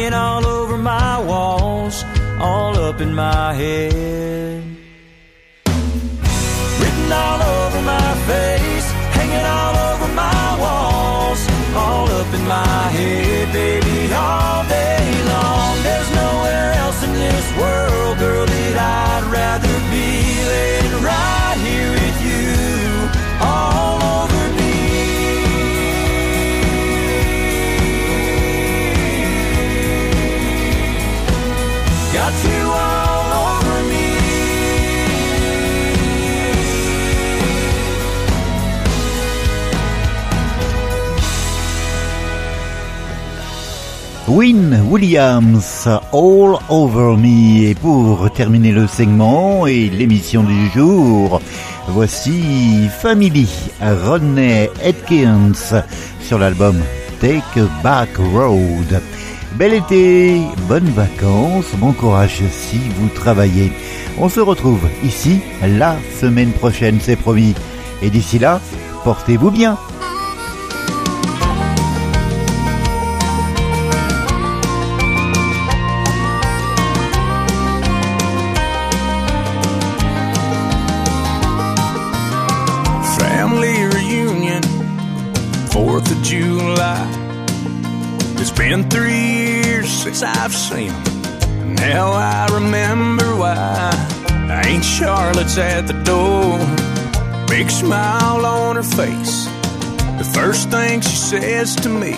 hanging 0.00 0.14
all 0.14 0.46
over 0.46 0.78
my 0.78 1.18
walls, 1.20 2.04
all 2.40 2.74
up 2.78 3.02
in 3.02 3.14
my 3.14 3.52
head. 3.52 4.64
Written 6.80 7.12
all 7.12 7.42
over 7.42 7.82
my 7.82 8.14
face, 8.26 8.88
hanging 9.12 9.44
all 9.44 9.76
over 9.90 10.08
my 10.14 10.58
walls, 10.58 11.40
all 11.76 12.08
up 12.08 12.32
in 12.32 12.48
my 12.48 12.82
head, 12.96 13.52
baby, 13.52 14.14
all 14.14 14.64
day 14.68 15.04
long. 15.32 15.82
There's 15.82 16.10
nowhere 16.14 16.72
else 16.82 17.02
in 17.04 17.12
this 17.12 17.46
world, 17.60 18.18
girl, 18.18 18.46
that 18.46 18.76
I'd 18.78 19.24
rather 19.30 19.69
Win 44.30 44.86
Williams, 44.88 45.88
All 46.12 46.56
Over 46.68 47.16
Me. 47.16 47.70
Et 47.70 47.74
pour 47.74 48.30
terminer 48.30 48.70
le 48.70 48.86
segment 48.86 49.66
et 49.66 49.90
l'émission 49.90 50.44
du 50.44 50.68
jour, 50.68 51.40
voici 51.88 52.88
Family, 53.00 53.48
Rodney 53.80 54.70
Atkins 54.84 55.82
sur 56.22 56.38
l'album 56.38 56.80
Take 57.20 57.42
a 57.56 57.82
Back 57.82 58.10
Road. 58.18 59.02
Bel 59.56 59.74
été, 59.74 60.40
bonnes 60.68 60.90
vacances, 60.90 61.74
bon 61.78 61.92
courage 61.92 62.42
si 62.52 62.78
vous 62.98 63.08
travaillez. 63.08 63.72
On 64.16 64.28
se 64.28 64.38
retrouve 64.38 64.86
ici 65.02 65.40
la 65.76 65.96
semaine 66.20 66.52
prochaine, 66.52 66.98
c'est 67.00 67.16
promis. 67.16 67.54
Et 68.00 68.10
d'ici 68.10 68.38
là, 68.38 68.60
portez-vous 69.02 69.50
bien. 69.50 69.76
Face. 99.00 99.46
The 100.18 100.30
first 100.34 100.68
thing 100.68 101.00
she 101.00 101.16
says 101.16 101.74
to 101.76 101.88
me, 101.88 102.14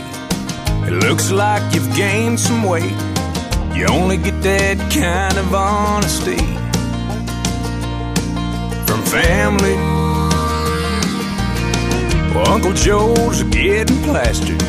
it 0.88 0.94
looks 1.06 1.30
like 1.30 1.62
you've 1.72 1.94
gained 1.94 2.40
some 2.40 2.64
weight. 2.64 2.98
You 3.76 3.86
only 3.86 4.16
get 4.16 4.36
that 4.42 4.78
kind 4.90 5.36
of 5.42 5.54
honesty 5.54 6.42
from 8.86 9.00
family. 9.18 9.76
Well, 12.34 12.48
Uncle 12.48 12.72
Joe's 12.72 13.44
getting 13.44 14.02
plastered. 14.02 14.60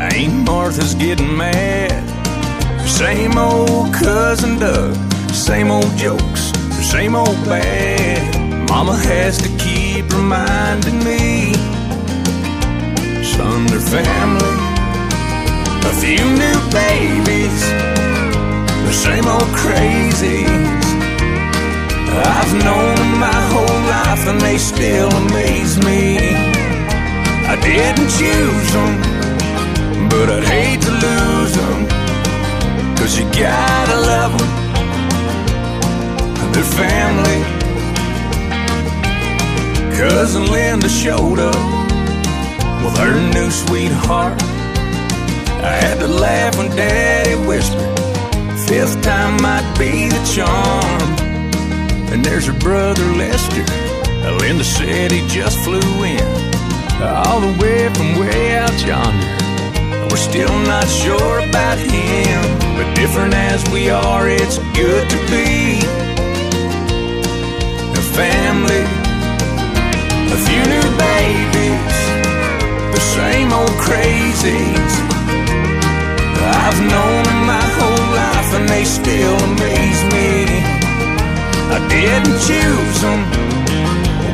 Aunt 0.00 0.34
Martha's 0.44 0.96
getting 0.96 1.36
mad. 1.36 2.02
Same 2.88 3.38
old 3.38 3.94
cousin 3.94 4.58
Doug, 4.58 4.94
same 5.30 5.70
old 5.70 5.96
jokes, 5.96 6.42
same 6.94 7.14
old 7.14 7.38
bad. 7.44 8.68
Mama 8.68 8.96
has 8.96 9.38
to 9.38 9.61
reminding 10.14 10.98
me, 11.04 11.54
son, 13.22 13.66
they're 13.66 13.80
family. 13.80 14.56
A 15.90 15.92
few 16.02 16.24
new 16.42 16.58
babies, 16.70 17.60
the 18.86 18.92
same 18.92 19.26
old 19.26 19.50
crazies. 19.60 20.84
I've 22.14 22.52
known 22.64 22.94
them 22.96 23.18
my 23.18 23.40
whole 23.52 23.80
life 23.96 24.26
and 24.28 24.40
they 24.40 24.58
still 24.58 25.10
amaze 25.10 25.78
me. 25.78 26.18
I 27.52 27.56
didn't 27.60 28.10
choose 28.18 28.72
them, 28.72 29.00
but 30.08 30.28
I'd 30.30 30.44
hate 30.44 30.82
to 30.82 30.90
lose 30.90 31.54
them. 31.56 31.86
Cause 32.96 33.18
you 33.18 33.24
gotta 33.32 33.96
love 34.12 34.32
them, 34.38 34.50
they're 36.52 36.64
family. 36.64 37.61
Cousin 40.02 40.50
Linda 40.50 40.88
showed 40.88 41.38
up 41.38 41.54
with 42.82 42.98
her 42.98 43.14
new 43.34 43.48
sweetheart. 43.52 44.34
I 45.62 45.74
had 45.78 46.00
to 46.00 46.08
laugh 46.08 46.58
when 46.58 46.70
Daddy 46.74 47.36
whispered, 47.46 47.86
Fifth 48.66 49.00
time 49.02 49.40
might 49.40 49.62
be 49.78 50.08
the 50.08 50.22
charm. 50.34 51.02
And 52.10 52.24
there's 52.24 52.46
her 52.46 52.58
brother 52.58 53.04
Lester. 53.14 53.64
Linda 54.40 54.64
said 54.64 55.12
he 55.12 55.24
just 55.28 55.56
flew 55.60 55.78
in, 56.02 56.26
all 57.00 57.40
the 57.40 57.56
way 57.62 57.88
from 57.94 58.18
way 58.18 58.56
out 58.58 58.74
yonder. 58.84 60.08
We're 60.10 60.16
still 60.16 60.58
not 60.66 60.88
sure 60.88 61.38
about 61.48 61.78
him, 61.78 62.58
but 62.74 62.92
different 62.96 63.34
as 63.34 63.62
we 63.70 63.88
are, 63.88 64.28
it's 64.28 64.58
good 64.74 65.08
to 65.08 65.16
be 65.30 65.78
a 67.96 68.02
family. 68.18 69.01
A 70.32 70.34
few 70.34 70.62
new 70.64 70.88
babies, 70.96 71.98
the 72.94 73.02
same 73.16 73.52
old 73.52 73.76
crazies. 73.84 74.94
I've 76.64 76.80
known 76.92 77.22
them 77.28 77.42
my 77.54 77.66
whole 77.76 78.06
life 78.16 78.50
and 78.56 78.66
they 78.66 78.84
still 78.84 79.36
amaze 79.48 80.02
me. 80.14 80.30
I 81.76 81.78
didn't 81.92 82.38
choose 82.48 82.98
them, 83.04 83.20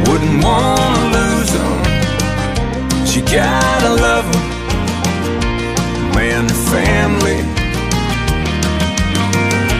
wouldn't 0.07 0.39
wanna 0.45 1.05
lose 1.19 1.51
them. 1.59 1.79
You 3.13 3.23
gotta 3.23 3.91
love 4.07 4.27
them, 4.33 4.49
man, 6.15 6.47
they're 6.47 6.65
family. 6.79 7.41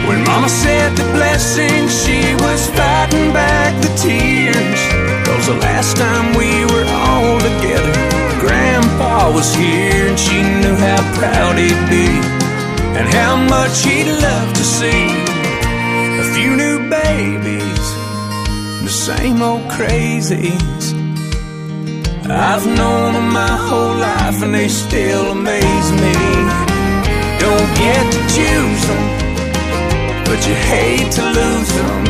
When 0.05 0.21
Mama 0.25 0.49
said 0.49 0.97
the 0.97 1.07
blessing, 1.15 1.87
she 1.87 2.35
was 2.43 2.67
fighting 2.71 3.31
back 3.31 3.71
the 3.81 3.91
tears. 4.03 5.08
Cause 5.29 5.47
the 5.47 5.59
last 5.69 5.97
time 5.97 6.27
we 6.35 6.51
were 6.71 6.87
all 7.05 7.37
together, 7.39 7.93
Grandpa 8.39 9.31
was 9.33 9.53
here 9.55 10.07
and 10.09 10.19
she 10.19 10.41
knew 10.61 10.75
how 10.75 11.01
proud 11.19 11.57
he'd 11.57 11.83
be 11.89 12.09
and 12.97 13.07
how 13.13 13.35
much 13.37 13.83
he'd 13.85 14.11
love 14.27 14.53
to 14.53 14.63
see 14.63 15.05
a 16.19 16.25
few 16.35 16.55
new 16.55 16.89
babies, 16.89 17.85
the 18.83 18.89
same 18.89 19.41
old 19.41 19.63
crazies. 19.71 20.85
I've 22.29 22.65
known 22.65 23.13
them 23.13 23.29
my 23.33 23.55
whole 23.67 23.95
life 23.95 24.41
and 24.43 24.53
they 24.53 24.67
still 24.67 25.31
amaze 25.31 25.91
me. 26.03 26.15
Don't 27.45 27.69
get 27.83 28.03
to 28.15 28.21
choose 28.35 28.83
them, 28.89 29.05
but 30.25 30.39
you 30.47 30.55
hate 30.73 31.11
to 31.17 31.23
lose 31.39 31.71
them. 31.79 32.05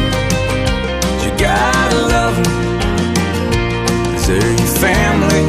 You 1.23 1.29
gotta 1.37 1.99
love 2.15 2.35
them, 2.43 2.58
they're 4.29 4.57
family. 4.85 5.45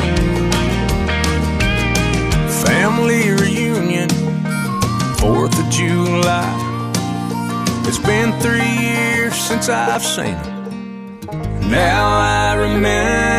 Family 2.64 3.31
reunion, 3.31 4.09
4th 5.20 5.57
of 5.62 5.70
July. 5.70 6.49
It's 7.87 7.99
been 7.99 8.33
three 8.41 8.74
years 8.89 9.35
since 9.35 9.68
I've 9.68 10.03
seen 10.03 10.37
them. 10.43 11.70
Now 11.70 12.09
I 12.09 12.55
remember 12.55 13.30